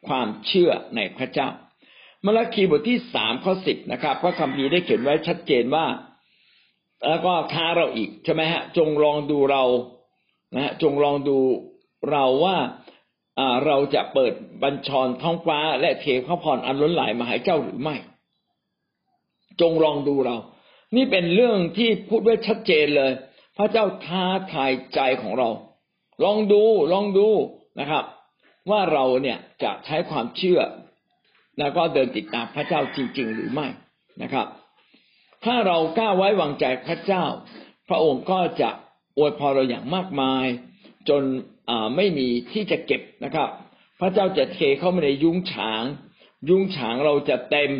[0.08, 1.48] ความเชื่อในพระเจ้า
[2.24, 5.86] มลคีบทที่สามข้อสิบนะครับพระคัมภีร์ได้เขียนไว้ชัดเจนว่า
[7.08, 9.64] แล้วก็ท้าเราอีกใช่ไหมฮะ จงลองดูเรา
[10.56, 11.38] นะจงลองดู
[12.10, 12.56] เราว่า
[13.66, 17.96] เราจะเปิดบัญชรท้องฟ้า และเทพระพรอันล้นหลายมาให้เจ้าหรือไม่
[19.60, 20.36] จงลองดูเรา
[20.96, 23.12] นี่เป็นเรื่องที่พูดไว้ชัดเจนเลย
[23.56, 25.48] พระเจ้าท้าทายใจของเรา
[26.24, 27.28] ลองดูลองดู
[27.80, 28.04] นะครับ
[28.70, 30.60] ว่าเราเนี่ยจะใช้ความเชื่อ
[31.58, 33.66] แล้วก็เดินติดตามพระเจ้าจริง ๆ หรือไม่
[34.22, 34.46] นะครับ
[35.44, 37.24] ถ้าเรากล้าไว้วางใจพระเจ้า
[37.88, 38.70] พระองค์ก็จะ
[39.16, 40.46] อวยพรเราอย่างมากมาย
[41.08, 41.22] จน
[41.96, 43.48] ไม่มีที่จะเก็บนะครับ
[44.00, 45.82] พระเจ้าจะเทเข้ามาในยุ้งฉาง
[46.48, 47.70] ยุ้งฉางเราจะเต็ม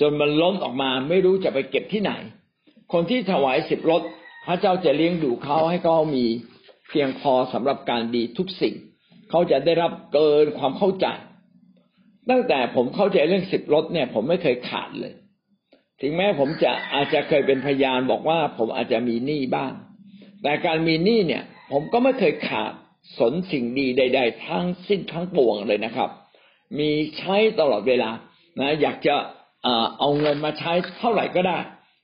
[0.00, 2.12] จนมันล้นออกมาไม่รู้จะไปเก็บที่ไหน
[2.92, 4.02] คนที่ถวายสิบรถ
[4.46, 6.24] พระเจ้าจะเลี้ยงดูเขาให้เขามี
[6.88, 8.74] เพียงพอสำหรับการดีทุกสิ่ง
[9.30, 11.06] เขาจะได้รับเกินความเข้าใจ
[12.30, 15.12] ตั้งแต่ผมเข้าใจเรื่องสิบรถเนี่ย ผมไม่เคยขาดเลย
[16.00, 19.72] ถึงแม้ผมจะอาจจะเคยเป็นพยานบอกว่า ผมอาจจะมีหนี้บ้าง
[20.42, 22.72] แต่การมีหนี้เนี่ย ผมก็ไม่เคยขาด
[23.18, 26.10] สนสิ่งดีใด ๆ ทั้งสิ้นทั้งปวงเลยนะครับ
[26.78, 28.10] มีใช้ตลอดเวลา
[28.58, 29.14] นะ อยากจะ
[29.98, 31.58] เอาเงินมาใช้เท่าไหร่ก็ได้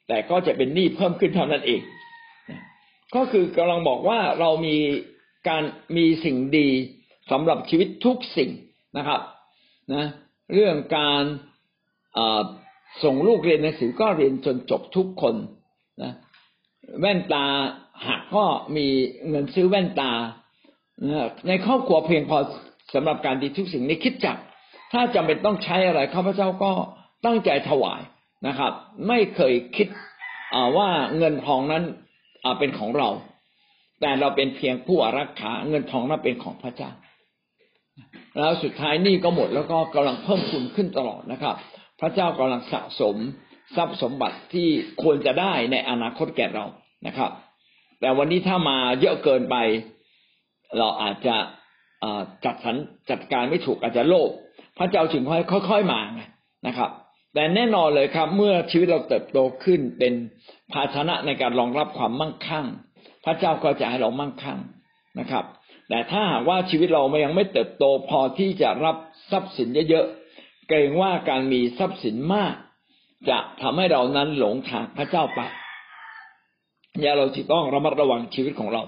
[0.09, 1.81] แต่ก็จะเป็นหนี้เพิ่มขึ้นเท่านั้นเอง
[3.15, 4.77] ก็คือกำลังบอกว่าเรามี
[5.49, 5.63] การ
[5.97, 6.69] มีสิ่งดี
[7.31, 8.51] สำหรับชีวิตทุกสิ่ง
[8.97, 9.21] นะครับ
[9.95, 10.05] นะ
[10.55, 11.23] เรื่องการ
[13.03, 15.35] ส่งลูกเรียนหนังสือก็เรียนจนจบทุกคน
[16.03, 16.13] นะ
[17.01, 17.47] แว่นตา
[18.07, 18.45] หักก็
[18.77, 18.87] มี
[19.29, 20.11] เงินซื้อแว่นตา
[21.49, 22.39] ในครอบครัวเพียงพอ
[22.95, 24.37] สำหรับการดีทุกสิ่งในคิดจัก
[24.93, 26.73] ถ้าจำเป็นต้องใช้อะไรข้าพเจ้าก็
[27.27, 28.01] ตั้งใจถวาย
[28.47, 28.73] นะครับ
[29.09, 29.89] ไม่เคยคิด
[30.77, 31.85] ว่าเงินทองนั้น
[32.59, 33.09] เป็นของเรา
[34.01, 36.91] แต่เราเป็นเพียงผู้อารักขาเงินทองนั้นเป็นของพระเจ้า
[38.39, 41.57] แล้วสุดท้ายนี่ก็หมดแล้วก็กำลังเพิ่มพูนขึ้นตลอดนะครับ
[42.01, 43.17] พระเจ้ากำลังสะสม
[43.77, 44.69] ทรัพย์สมบัติที่
[45.03, 46.65] ควรจะได้ในอนาคตแก่เรา
[47.07, 47.31] นะครับ
[48.01, 49.57] แต่วันนี้ถ้ามาเยอะเกินไป
[50.79, 51.37] เราอาจจะ
[52.45, 52.77] จัดสรร
[53.11, 54.31] จัดการไม่ถูกอาจจะโลภ
[54.79, 56.23] พระเจ้าจึงค่อยๆมาไง
[56.67, 56.91] นะครับ
[57.35, 60.13] แต่แน่นอนเลยครับ เมื่อชีวิตเราเติบโตขึ้นเป็น
[60.73, 62.67] ภาชนะในการรองรับความมั่งคั่ง
[63.25, 64.59] พระเจ้าก็จะให้เรามั่งคั่ง
[65.19, 65.45] นะครับ
[65.89, 68.97] แต่ถ้าหากว่าชีวิตเรายังไม่เติบโตพอที่จะรับ
[69.31, 72.55] ทรัพย์สินเยอะๆเกรงว่าการมีทรัพย์สินมาก
[73.29, 75.41] จะทำให้เรานั้นหลงทางพระเจ้าไป
[76.99, 78.83] เนี่ยเราจะต้องระมัดระวังชีวิตของเรา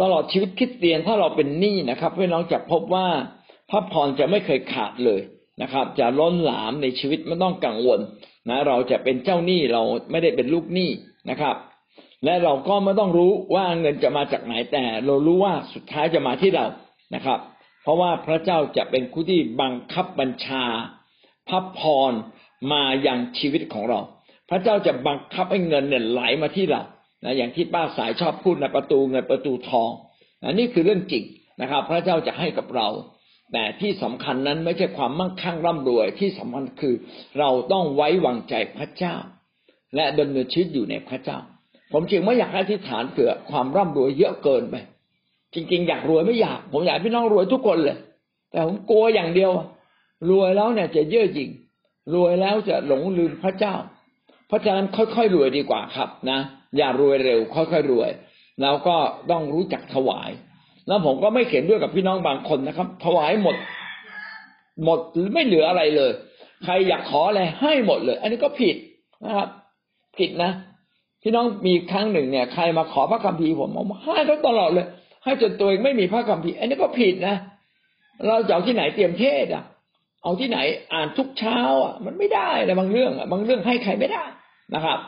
[0.00, 3.06] ตลอดชีวิตคิดเตียนถ้าเราเป็นหนี้นะครับพี่น้องจะพบว่า
[3.70, 5.20] พระพรจะไม่เคยขาดเลย
[5.62, 8.00] นะครับ จะล้นหลามในชีวิตไม่ต้องกังวล
[8.48, 10.90] นะเราจะเป็นเจ้าหนี้เราไม่ได้เป็นลูกหนี้
[11.30, 11.56] นะครับ
[12.24, 16.66] และเราก็ไม่ต้องรู้ว่าเงินจะมาจากไหนแต่ เรารู้ว่าสุดท้ายจะมาที่เรา
[17.14, 17.38] นะครับ
[17.82, 20.64] เพราะว่าพระเจ้าจะเป็นผู้ที่บังคับบัญชา
[21.48, 22.12] พระพร
[22.72, 24.00] มาอย่างชีวิตของเรา
[24.50, 26.82] พระเจ้าจะบังคับให้เงินเนี่ยไหลมาที่เรา
[27.24, 29.90] นะอย่างที่ป้าสายชอบพูดในประตูเงินประตูทอง
[30.42, 31.24] นะนี่คือเรื่องจริง
[31.60, 32.88] นะครับ พระเจ้าจะให้กับเรา
[33.52, 36.94] แต่ที่สำคัญนั้นไม่ใช่ความมั่งคั่งร่ำรวยที่สำคัญคือ
[37.38, 39.14] เราต้องไว้วางใจพระเจ้า
[39.94, 41.38] และดำเนินชีวิตอยู่ในพระเจ้า
[41.92, 44.74] ผมจริงไม่อยากให้ที่ฐานเผื่อความร่ำรวยเยอะเกินไป
[45.54, 47.98] จริง ๆ อยากรวยไม่อยาก ผมอยากพี่น้องรวยทุกคนเลย
[48.50, 49.50] แต่ผมกลัวอย่างเดียว
[50.30, 51.50] รวยแล้วเนี่ยจะเย่อหยิ่ง
[52.14, 53.74] รวยแล้วจะหลงลืมพระเจ้า
[54.46, 56.40] เพราะฉะนั้นค่อยๆรวยดีกว่าครับนะ
[56.76, 58.10] อย่ารวยเร็ว ค่อยๆรวย
[58.62, 58.96] แล้วก็
[59.30, 60.30] ต้องรู้จักถวาย
[60.90, 63.56] แล้วผมก็ไม่เข็นด้วยกับพี่น้องบางคนนะครับ ถวายหมด
[64.84, 64.98] หมด
[65.34, 66.10] ไม่เหลืออะไรเลย
[66.64, 68.76] ใครอยากขออะไรให้หมดเลย อันนี้ก็ผิด
[69.24, 69.48] นะครับ
[70.18, 70.50] ผิดนะ
[71.22, 74.86] พี่น้องมีครั้งหนึ่งเนี่ย ใครมาขอพระคัมภีร์ผมผมให้เขาตลอดเลย
[75.24, 77.36] ให้จนตัวเองไม่มีพระคัมภีร์ อันนี้ก็ผิดนะ
[78.26, 79.64] เราจะเอาที่ไหนเตรียมเทศอะ
[80.22, 80.58] เอาที่ไหน
[80.92, 84.24] อ่านทุกเช้า อะ มันไม่ได้นะบางเรื่องอะบางเรื่องให้ใครไม่ได้
[84.74, 84.98] นะครับ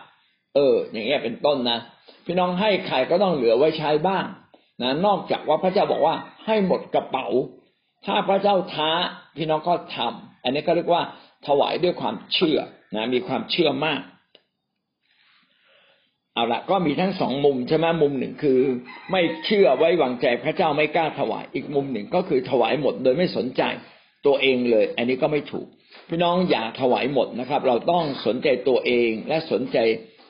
[0.55, 1.79] เออ อย่างเงี้ยเป็นต้นนะ
[2.27, 4.25] พี่น้องให้ใครก็ต้องเหลือไว้ใช้บ้าง
[4.83, 6.15] นะนอกจากว่าพระเจ้าบอกว่า
[6.47, 7.27] ให้หมดกระเป๋า
[8.07, 8.91] ถ้าพระเจ้าท้า
[9.37, 11.03] พี่น้องก็ทำอันนี้ก็เรียกว่า
[11.47, 12.59] ถวายด้วยความเชื่อ
[12.97, 14.01] นะมีความเชื่อมาก
[16.35, 18.61] เอาละก็มีทั้งสองมุมใช่ไหมมุมหนึ่งคือ
[19.11, 23.63] ไม่เชื่อไว้วางใจพระเจ้าไม่กล้าถวาย อีกมุมหนึ่งก็คือถวายหมดโดยไม่สนใจ
[24.27, 25.67] ตัวเองเลย อันนี้ก็ไม่ถูก
[26.09, 29.79] พี่น้องอย่าถวายหมดนะครับ เราต้องสนใจตัวเองและสนใจ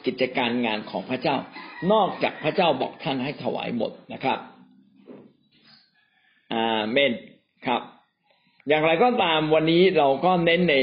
[0.06, 1.36] กิจการงานของพระเจ้า
[1.92, 4.38] นอกจากพระเจ้าบอกท่านให้ถวายหมดนะครับ
[6.52, 7.12] อาเมน
[7.66, 7.82] ครับ
[8.68, 10.76] อย่างไรก็ตามวันนี้เราก็เน้นใน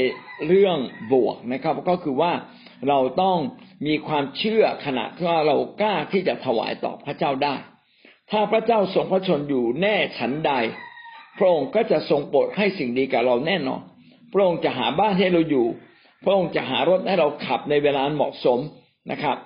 [0.46, 0.78] เรื่อง
[1.12, 2.32] บวกนะครับ ก็คือว่า
[2.88, 3.38] เราต้อง
[3.86, 7.54] มีความเชื่อขณะที่ว่าเรากล้าที่จะถวายต่อพระเจ้าได้
[8.30, 10.52] ถ้าพระเจ้าทรงพระชนอยู่แน่ฉันใด
[11.38, 13.80] พระองค์ก็จะทรงโปรดให้สิ่งดีกับเราแน่นอน
[14.32, 15.66] พระองค์จะหาบ้านให้เราอยู่
[16.24, 18.58] พระองค์จะหารถให้เราขับในเวลาเหมาะสม
[19.10, 19.36] นะครับ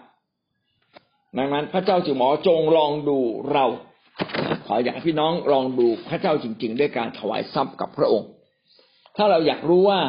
[1.39, 3.19] ดังนั้นพระเจ้าจึงบอกจงลองดู
[3.53, 3.65] เรา
[4.67, 8.29] ขออยากพี่น้องลองดูพระเจ้าจริง ๆ ด้วยการถวายทรัพย์กับพระองค์
[9.17, 10.01] ถ้าเราอยากรู้ว่า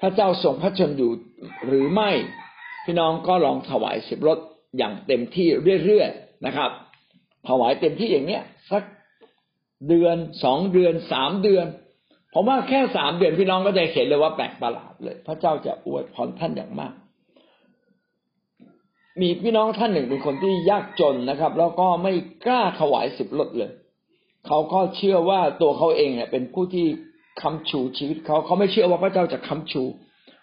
[0.00, 1.10] พระเจ้าทรงพระชนอยู่
[1.66, 2.10] หรือไม่
[2.84, 4.38] พี่น้องก็ลองถวายสิบรถ
[4.78, 5.48] อย่างเต็มที่
[5.84, 6.70] เรื่อยๆนะครับ
[7.48, 8.82] ถวายเต็มที่อย่างเนี้ยสัก
[9.88, 11.66] เดือนสองเดือนสามเดือน
[12.34, 16.92] ผมว่าแค่สามเดือนพี่น้องก็จะเห็นเลยว่าแปลกประหลาดเลย พระเจ้าจะอวยพรท่านอย่างมาก
[19.20, 22.12] มีพี่น้องท่านหนึ่งเป็นคนที่ยากจนนะครับ แล้วก็ไม่
[22.46, 23.70] กล้าถวายสิบรถเลย
[24.46, 26.86] เขาก็เชื่อว่าตัวเขาเองเนี่ยเป็นผู้ที่
[27.40, 29.82] ค้ำชูชีวิตเขาเขาไม่เชื่อว่าพระเจ้าจะค้ำชู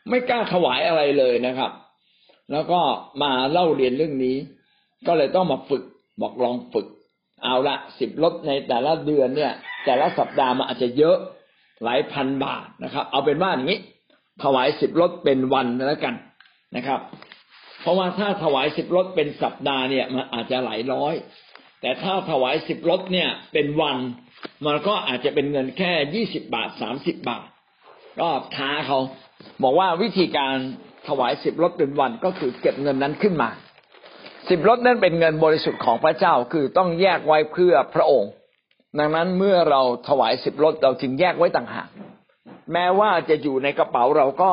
[0.09, 1.71] ไม่กล้าถวายอะไรเลยนะครับ
[2.51, 2.79] แล้วก็
[3.21, 4.35] มาเล่าเรียนเรื่องนี้
[5.07, 5.83] ก็เลยต้องมาฝึก
[6.21, 6.87] บอกลองฝึก
[7.43, 9.53] เอาละสิบลดในแต่ละเดือนเนี่ย
[9.85, 11.17] แต่ละสัปดาห์มันอาจจะเยอะ
[11.83, 13.79] หลายพันบาทนะครับ เอาเป็นว่าอย่างนี้
[14.43, 16.13] ถวายสิบลดเป็นวันแล้วกัน
[16.75, 16.99] นะครับ
[17.81, 21.13] เพราะว่าถ้าถวายสิบลดเป็นสัปดาห์เนี่ยมันอาจจะหลายร้อย
[21.81, 23.97] แต่ถ้าถวายสิบลดเนี่ยเป็นวัน
[24.65, 27.45] มันก็อาจจะเป็นเงินแค่ยี่สิบบาทสามสิบบาท
[28.19, 28.99] ก็ท้าเขา
[29.63, 30.55] บอกว่าวิธีการ
[31.07, 33.49] ถวายสิบลดเป็นวันก็คือเก็บเงินนั้นขึ้นมา
[34.49, 38.31] สิบลดนั้นเป็นเงินบริสุทธิ์ของพระเจ้าคือต้องแยกไว้เพื่อพระองค์
[38.99, 41.89] ดังนั้นเมื่อเราถวายสิบลดเราจึงแยกไว้ต่างหาก
[42.73, 44.51] แม้ว่าจะอยู่ในกระเป๋าเราก็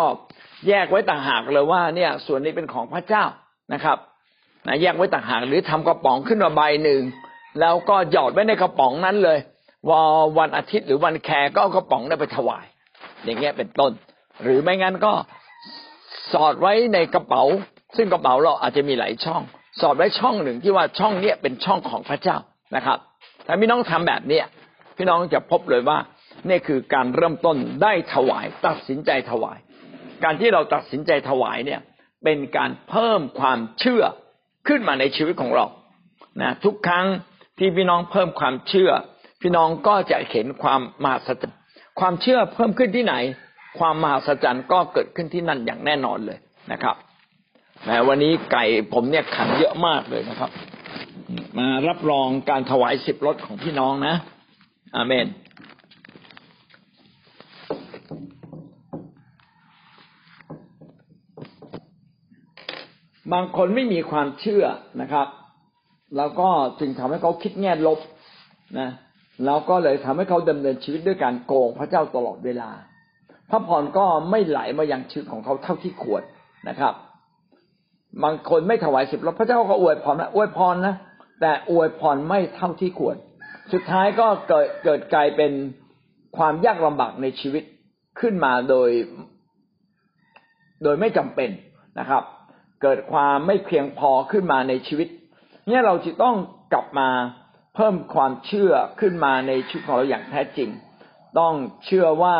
[0.68, 3.24] แยกไว้ต่างหากเลยว่าเนี่ย ส่วนนี้เป็นของพระเจ้า
[3.72, 3.98] นะครับ
[4.66, 7.02] นะแยกไว้ต่างหากหรือทำกระป๋องขึ้นมาใบหนึ่ง
[7.60, 9.38] แล้วก็หยอดไว้ในกระป๋องนั้นเลย
[9.88, 10.00] ว่า
[10.38, 12.64] วันอาทิตย์หรือวันแคร์ก็เอากระป๋องนั้นไปถวาย
[13.24, 13.92] อย่างเงี้ยเป็นต้น
[14.42, 15.12] หรือไม่งั้นก็
[16.32, 17.42] สอดไว้ในกระเป๋า
[17.96, 19.42] ซึ่งกระเป๋าเราอาจจะมีหลายช่อง
[19.80, 22.36] สอดไว้ช่องหนึ่งที่ว่าช่องเนี้ยเป็นช่องของพระเจ้า
[22.76, 22.98] นะครับ
[23.46, 24.44] ถ้าพี่น้องทำแบบเนี้ย
[24.96, 25.98] พี่น้องจะพบเลยว่า
[26.48, 29.58] นี่คือการเริ่มต้นได้ถวาย ตัดสินใจถวาย
[30.24, 31.80] การที่เราตัดสินใจถวายเนี่ย
[32.24, 34.02] เป็นการเพิ่มความเชื่อ
[34.68, 35.66] ขึ้นมาในชีวิตของเรา
[36.42, 37.06] นะทุกครั้ง
[37.58, 38.90] ที่พี่น้องเพิ่มความเชื่อ
[39.42, 41.58] พี่น้องก็จะเห็นความมหัศจรรย์
[42.00, 43.14] ความเชื่อเพิ่มขึ้นที่ไหน
[43.78, 46.38] ความมหัศจรรย์ก็เกิดขึ้นที่นั่นอย่างแน่นอนเลย
[46.72, 46.96] นะครับ
[47.84, 50.50] แม้วันนี้ไก่ผมเนี่ยขันเยอะมากเลยนะครับ
[51.58, 54.14] มารับรองการถวายสิบรถของพี่น้องนะ
[54.96, 55.26] อาเมน
[63.32, 64.64] บางคนไม่มีความเชื่อ
[65.00, 65.26] นะครับ
[66.16, 66.48] แล้วก็
[66.80, 67.98] จึงทำให้เขาคิดแง่ลบ
[68.78, 68.90] นะ
[69.44, 72.70] แล้วก็เลยทำให้เขาดำเนินชีวิตด้วยการโกงพระเจ้าตลอดเวลา
[73.50, 76.22] พระพรก็ไม่ไหลมายังชีวิตของเขาเท่าที่ควร
[76.68, 76.94] นะครับ
[78.24, 80.94] บางคนไม่ถวายสิบรถพระเจ้าก็อวยพรนะอวยพรนะ
[81.40, 83.16] แต่อวยพรไม่เท่าที่ควร
[83.72, 85.52] สุดท้ายก็เกิดเกิดกลายเป็น
[86.36, 87.64] ความยากลำบากในชีวิต
[88.20, 88.90] ขึ้นมาโดย
[90.82, 91.50] โดยไม่จำเป็น
[92.00, 92.22] นะครับ
[92.82, 95.08] เกิดความไม่เพียงพอขึ้นมาในชีวิต
[95.68, 96.36] เนี่ยเราจะต้อง
[96.72, 97.08] กลับมา
[97.74, 100.70] เพิ่มความเชื่อขึ้นมาในชีวิตของเราอย่างแท้จริง
[101.38, 102.36] ต้องเชื่อว่า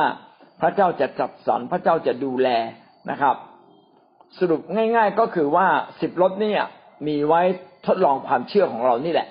[0.60, 2.48] พระเจ้าจะจัดสรรพระเจ้าจะดูแล
[3.10, 3.36] นะครับ
[4.38, 5.68] สรุปง่าย ๆก็คือว่า
[6.00, 6.62] สิบรถเนี่ย
[7.06, 7.42] มีไว้
[7.86, 9.28] ทดลองความเชื่อของเรานี่แหละ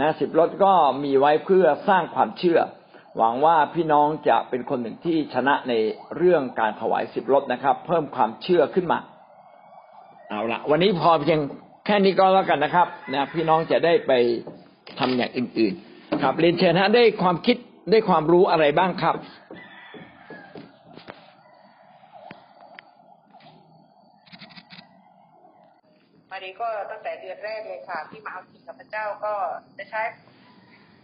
[0.00, 0.72] นะสิบรถก็
[1.04, 2.58] มีไว้เพื่อสร้างความเชื่อ
[3.16, 5.74] หวังว่าพี่น้องจะเป็นคนหนึ่งที่ชนะใน
[6.16, 8.98] เรื่องการถวายสิบรถนะครับ เพิ่มความเชื่อขึ้นมา
[10.30, 11.40] เอาละวันนี้พอเพียง
[11.86, 14.12] แค่นี้ก็แล้วกันนะครับนะพี่น้องจะได้ไป
[14.98, 17.56] ทำอย่างอื่น ๆ ครับเรียนเชิญฮะได้ความคิด
[17.90, 19.14] ได้ความรู้อะไรบ้างครับ
[26.30, 29.34] มาดีก็ตั้งแต่เดือนแรกเลยค่ะ ที่มาเอาจริงกับพระเจ้าก็
[29.78, 30.02] จะใช้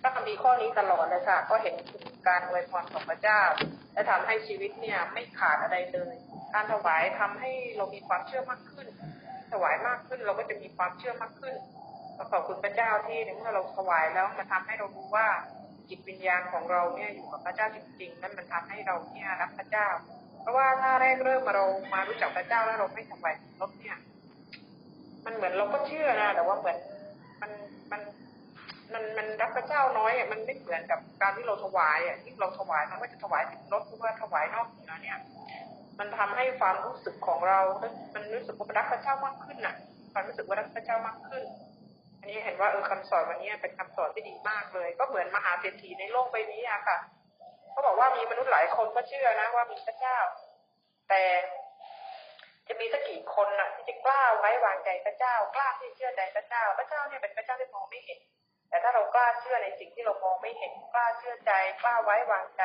[0.02, 3.40] พระคัมภีร์ข้อนี้ตลอดเลยค่ะ ก็เห็นถึงการอวยพรของพระเจ้า
[3.92, 6.14] และทำให้ชีวิตเนี่ยไม่ขาดอะไรเลย
[6.54, 8.86] การถวายทำให้เรามีความเชื่อมากขึ้น
[9.54, 11.54] ถวายมากขึ้น เราก็จะมีความเชื่อมากขึ้น
[12.30, 15.26] ขอบคุณพระเจ้าที่ในเมื่อเราถวายแล้วมันทำให้เรารู้ว่า
[15.88, 19.86] จิตวิญญาณของเราเนี่ยอยู่กับพระเจ้าจริงๆนั่นมันทำให้เราเนี่ยรักพระเจ้า
[20.40, 23.96] เพราะว่าถ้าแรกเริ่มมาเรามารู้จักพระเจ้าแล้วเราไม่ถวายรถเนี่ย
[25.24, 26.76] มันเหมือนเราก็เชื่อนะแต่ว่าเหมือน
[27.42, 27.50] มัน
[27.92, 28.00] มัน
[28.92, 35.18] มันมันรักพระเจ้าน้อยอะมันไม่เหมือนกับการที่เราถวายอะที่เราถวายมันก็จะถวายสิบรถหรือว่าถวายนอกเหนือเนี่ย
[35.98, 37.60] มันทำให้ความรู้สึกของเรา
[38.14, 39.74] มันรู้สึกว่ารักพระเจ้ามากขึ้นน่ะ
[40.12, 41.44] ความรู้สึกว่ารักพระเจ้ามากขึ้น
[42.20, 46.98] อันนี้เห็นว่าเออคำสอนวันนี้เป็นคำสอนที่ดีมากเลย ก็เหมือนมหาเศรษฐีในโลกใบนี้อะค่ะ
[47.70, 50.18] เขาบอกว่ามีมนุษย์หลายคนก็เชื่อนะว่ามีพระเจ้า
[51.08, 51.22] แต่
[52.68, 58.20] จะมีสักกี่คนน่ะ ที่จะกล้าไว้วางใจพระเจ้ากล้าที่เชื่อใจพระเจ้า พระเจ้าเนี่ยเป็นพระเจ้าที่มองไม่เห็น
[58.68, 61.52] แต่ถ้าเรากล้าเชื่อในสิ่งที่เรามองไม่เห็นกล้าเชื่อใจ
[61.82, 62.62] กล้าไว้วางใจ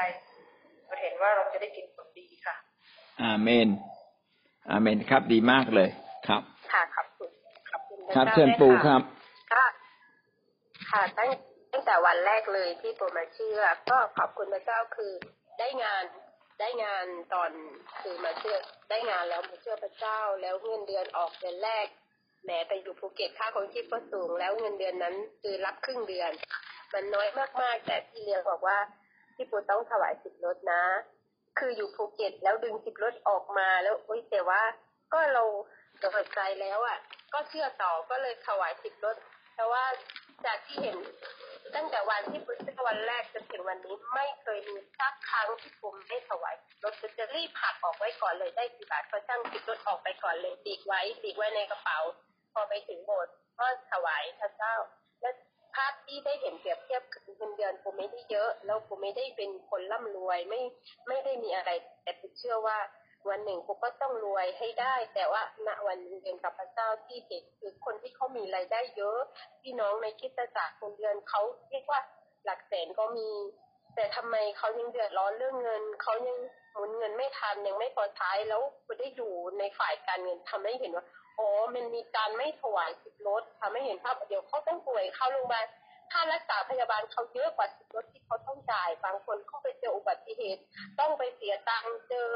[0.86, 2.56] เราเห็นว่าเราจะได้กินผลดีค่ะ
[3.24, 3.68] อาเมน
[4.70, 5.90] อาเมนครับดีมากเลย
[6.28, 6.42] ครับ
[6.74, 7.30] ค่ะขอบคุณ
[7.70, 9.02] ขอบคุณพะครับจ้าเชิญปูด้วยะครับ
[9.54, 9.66] ค่ะ
[10.92, 11.30] ค่ะตั้ง
[11.72, 15.14] ตั้งแต่วันแรกเลยที่ปูมาเชื่อ ก็ขอบคุณพระเจ้าคือ
[15.60, 16.04] ได้งาน
[16.60, 17.52] ได้งานตอน
[18.02, 18.58] คือมาเชื่อ
[18.90, 21.88] ได้งานแล้วมาเชื่อพระเจ้า แล้วเงินเดือนออกเดือนแรก
[22.44, 26.32] แหมไปอยู่ภูเก็ตค่าครองชีพก็สูง แล้วเงินเดือนนั้นคือรับครึ่งเดือน
[26.94, 27.28] มันน้อย
[27.62, 28.78] มากๆ แต่พี่เลี้ยงบอกว่า
[29.36, 30.84] พี่ปูต้องถวายสิบรถนะ
[31.60, 34.62] คืออยู่ภูเก็ตแล้วดึงสิบรถออกมาแล้วอุ้ยแต่ว่า
[35.14, 35.44] ก็เรา
[36.00, 36.98] เปิดใจแล้วอะ
[37.34, 39.16] ก็เชื่อต่อก็เลยถวายสิบรถ
[39.56, 39.84] แต่ว่า
[40.46, 40.98] จากที่เห็น
[41.76, 52.00] ตั้งแต่วันที่ปุ้ยวันแรกจนถึงวันนี้ไม่เคยมีสักครั้งที่ผมไม่ถวายรถจะรีบหักออกไว้ก่อนเลยได้กี่บาทก็ช่างติดรถออกไปก่อนเลยติดไว้ติดไว้ในกระเป๋า
[52.54, 54.74] พอไปถึงโบสถ์ก็ถวายพระเจ้า
[55.22, 60.62] และาพที่ได้เห็นเปรียบเทียบคือเงินเดือนผมไม่ได้เยอะ แล้วผมไม่ได้เป็นคนร่ำรวยไม่
[61.08, 61.72] ไม่ได้มีอะไร
[62.04, 62.78] แต่ผมเชื่อว่า
[63.30, 69.20] วันหนึ่งผมก็ต้องรวยให้ได้ แต่ว่าณวันนี้เองกับพระเจ้าที่เห็นคือคนที่เขามีรายได้เยอะ
[69.62, 72.00] พี่น้องในคิดจักรคนเดือนเขาเรียกว่า
[72.46, 73.30] หลักแสนก็มี
[73.96, 76.38] แต่ทำไมเขายังเดือดร้อนเรื่องเงินเขายัง
[76.74, 81.06] หมุนเงินไม่ทันยังไม่พอใช้แล้วคุณได้อยู่ในฝ่ายการเงินทำให้เห็นว่า
[81.38, 83.44] อ๋อมันมีการไม่ถวายสิบรถ
[83.80, 85.66] ทำให้เห็นภาพเดี๋ยวเขาต้องป่วยเข้าโรงพยาบาล
[86.12, 90.62] ค่ารักษาพยาบาลเขาเยอะกว่าสิบรถที่เขาต้องจ่าย บางคนเขาไปเจออุบัติเหตุ
[91.00, 92.28] ต้องไปเสียตังค์เจอ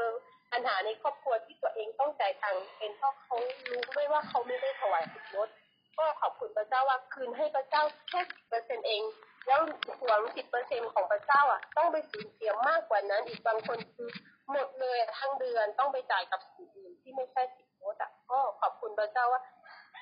[0.52, 3.36] ปัญหาในครอบครัวที่ตัวเองต้องจ่ายตังค์เป็นเพราะเขา
[3.68, 5.48] รู้ไม่ว่าเขาไม่ได้ถวายสิบรถ
[5.98, 9.02] ก็ขอบคุณพระเจ้าว่าคืนให้พระเจ้าแค่สิบเปอร์เซ็นเอง
[9.46, 9.60] แล้ว
[10.06, 14.08] หวังสิบเปอร์เซ็นของพระเจ้าอะ ต้องไปสูญเสียมากกว่านั้น อีกบางคนคือ
[14.50, 19.42] หมดเลยทั้งเดือนต้องไปจ่ายกับสิ่งอื่นที่ไม่ใช่สิบโมดอะก็ขอบคุณพระเจ้าว่า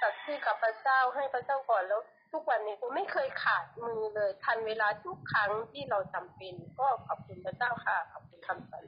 [0.02, 2.00] สัตย์ซื่อกับพระเจ้าให้พระเจ้าก่อนแล้ว
[2.32, 8.84] ทุกวันนี้ผมไม่เคยขาดมือเลยทันเวลาทุกครั้งที่เราจำเป็น ก็ขอบคุณพระเจ้าค่ะขอบคุณคำสอน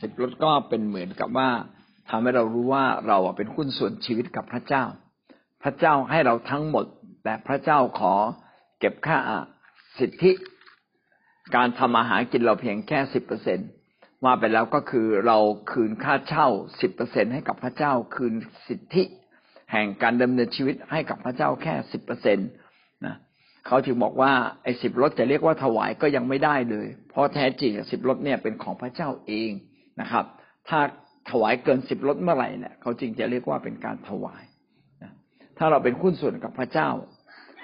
[0.00, 1.48] สิบรถก็เป็นเหมือนกับว่า
[2.08, 4.84] ทำให้เรารู้ว่าเราเป็นหุ้นส่วนชีวิตกับพระเจ้า
[5.62, 6.84] พระเจ้าให้เราทั้งหมด
[7.24, 8.14] แต่พระเจ้าขอ
[8.80, 9.18] เก็บค่า
[9.98, 10.32] สิทธิ
[11.56, 13.58] การทำอาหารกินเราเพียงแค่สิบเปอร์เซ็น
[14.24, 15.38] ว่าไปแล้วก็คือเรา
[15.70, 16.48] คืนค่าเช่า
[16.80, 18.34] สิบเปอร์เซ็นให้กับพระเจ้าคืน
[18.68, 19.04] สิทธิ
[19.74, 22.44] แห่งการดำเนินชีวิตให้กับพระเจ้าแค่สิบเปอร์เซ็นต
[23.06, 23.16] นะ
[23.66, 24.32] เขาถึงบอกว่า
[24.62, 29.50] ไอ้สิบรถจะเรียกว่าถวายก็ยังไม่ได้เลย เพราะแท้จริงสิบรถเนี่ยเป็นของพระเจ้าเอง
[30.00, 30.24] นะครับ
[30.68, 30.80] ถ้า
[31.30, 34.44] ถวายเกินสิบรถเมื่อไหร่เนี่ยเขาจึงจะเรียกว่าเป็นการถวาย
[35.02, 35.12] นะ
[35.58, 36.88] ถ้าเราเป็นหุ้นส่วนกับพระเจ้า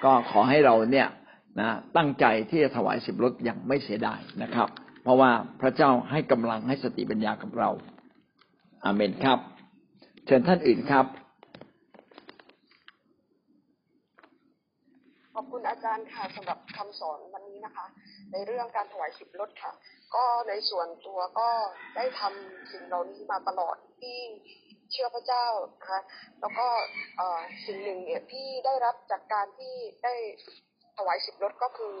[0.03, 1.07] ก็ขอให้เราเนี่ย
[1.59, 4.69] นะตั้งใจที่จะถวายสิบรถอย่างไม่เสียดายนะครับ
[5.03, 7.69] เพราะว่าพระเจ้าให้กำลังให้สติปัญญากับเรา
[8.85, 9.39] อาเมนครับ
[10.25, 11.05] เชิญท่านอื่นครับ
[15.35, 17.85] ขอบคุณอาจารย์ค่ะสำหรับคำสอนวันนี้นะคะ
[18.31, 19.71] ในเรื่องการถวายสิบรถค่ะ
[20.15, 21.49] ก็ในส่วนตัวก็
[21.95, 24.17] ได้ทำสิ่งเหล่านี้มาตลอดที่
[24.91, 25.99] เชื่อพระเจ้านะคะ
[26.39, 26.67] แล้วก็
[27.19, 30.15] อ่อสิ่งหนึ่งเนี่ยที่ได้รับจากการที่ได้
[30.97, 31.95] ถวายสิบรถก็คือ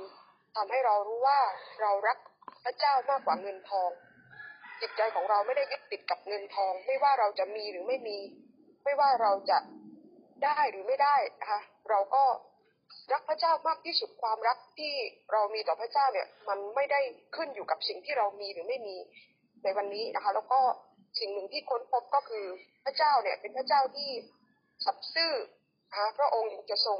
[0.55, 1.39] ทำให้เรารู้ว่า
[1.81, 2.17] เรารัก
[2.63, 3.91] พระเจ้ามากกว่าเงินทอง
[4.81, 8.17] จิตใจของเราไม่ได้ยึดติดกับเงินทอง ไม่ว่าเราจะมีหรือไม่มี
[8.83, 9.57] ไม่ว่าเราจะ
[10.43, 11.59] ได้หรือไม่ได้นะคะ
[11.89, 12.23] เราก็
[13.11, 14.93] รักพระเจ้ามากที่สุดความรักที่
[15.31, 17.01] เรามีต่อพระเจ้าเนี่ย มันไม่ได้
[17.35, 18.95] ขึ้นอยู่กับสิ่งที่เรามีหรือไม่มี
[19.63, 20.59] ในวันนี้นะคะ แล้วก็
[21.19, 22.45] สิ่งหนึ่งที่ค้นพบก็คือ
[22.85, 24.09] พระเจ้าเนี่ย เป็นพระเจ้าที่
[24.85, 25.33] สัตย์ซื่อ
[25.89, 26.99] นะคะพระองค์จะทรง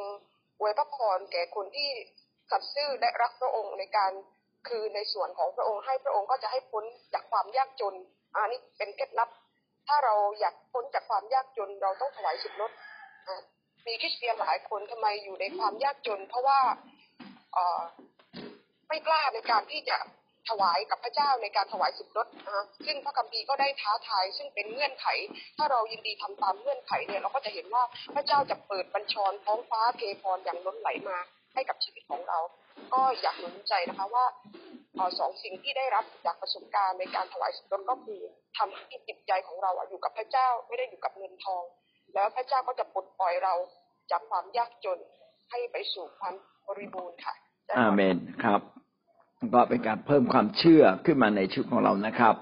[0.59, 1.89] อวยพระพรแก่คนที่
[2.51, 4.11] สัตย์ซื่อและรักพระองค์ในการ
[4.67, 6.83] คือในส่วนของพระองค์ให้พระองค์ก็จะให้พ้น
[7.13, 7.95] จากความยากจน
[8.35, 9.29] อันนี้เป็นเคล็ดลับ
[9.87, 12.71] ถ้าเราอยากพ้นจากความยากจนเราต้องถวายสิบลด
[13.27, 13.35] อะ
[13.87, 16.59] มีคริสเตียนหลายคนทำไมอยู่ในความยากจน เพราะว่า
[17.53, 17.81] เออ
[18.87, 19.97] ไม่กล้าในการที่จะ
[20.49, 25.07] ถวายกับพระเจ้าในการถวายสิบรถนะซึ่งพระคัมภีร์ก็ได้ท้าทาย ซึ่งเป็นเงื่อนไข
[25.57, 27.83] ถ้าเรายินดีทำตามเงื่อนไขเนี่ยเราก็จะเห็นว่า
[28.15, 31.17] พระเจ้าจะเปิดบัญชรท้องฟ้าเทพรอย่างล้นไหลมา
[31.53, 32.39] ให้กับชีวิตของเรา
[32.93, 34.25] ก็อยากหนุนใจนะคะว่า
[35.19, 38.19] สองสิ่งที่ได้รับจากประสบการณ์ในการถวายสิบรถก็คือ
[38.57, 41.63] ทำให้จิตใจของเราอยู่กับพระเจ้าไม่ได้อยู่กับเงินทอง
[42.13, 43.53] แล้วพระเจ้าก็จะปลดปล่อยเรา
[44.11, 44.99] จากความยากจน
[45.49, 46.33] ให้ไปสู่ความ
[46.67, 47.33] บริบูรณ์ค่ะ
[47.79, 48.61] อาเมนครับ
[49.53, 52.35] ก็เป็นการเพิ่มความเชื่อขึ้นมาในชีวิตของเรานะครับ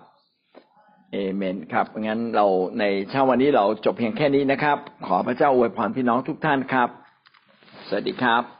[1.11, 2.45] เอเมนครับงั้นเรา
[2.79, 6.89] ในเช้าวันนี้เราจบเพียงแค่นี้นะครับ ขอพระเจ้าอวยพรพี่น้องทุกท่านครับ
[7.87, 8.58] สวัสดีครับ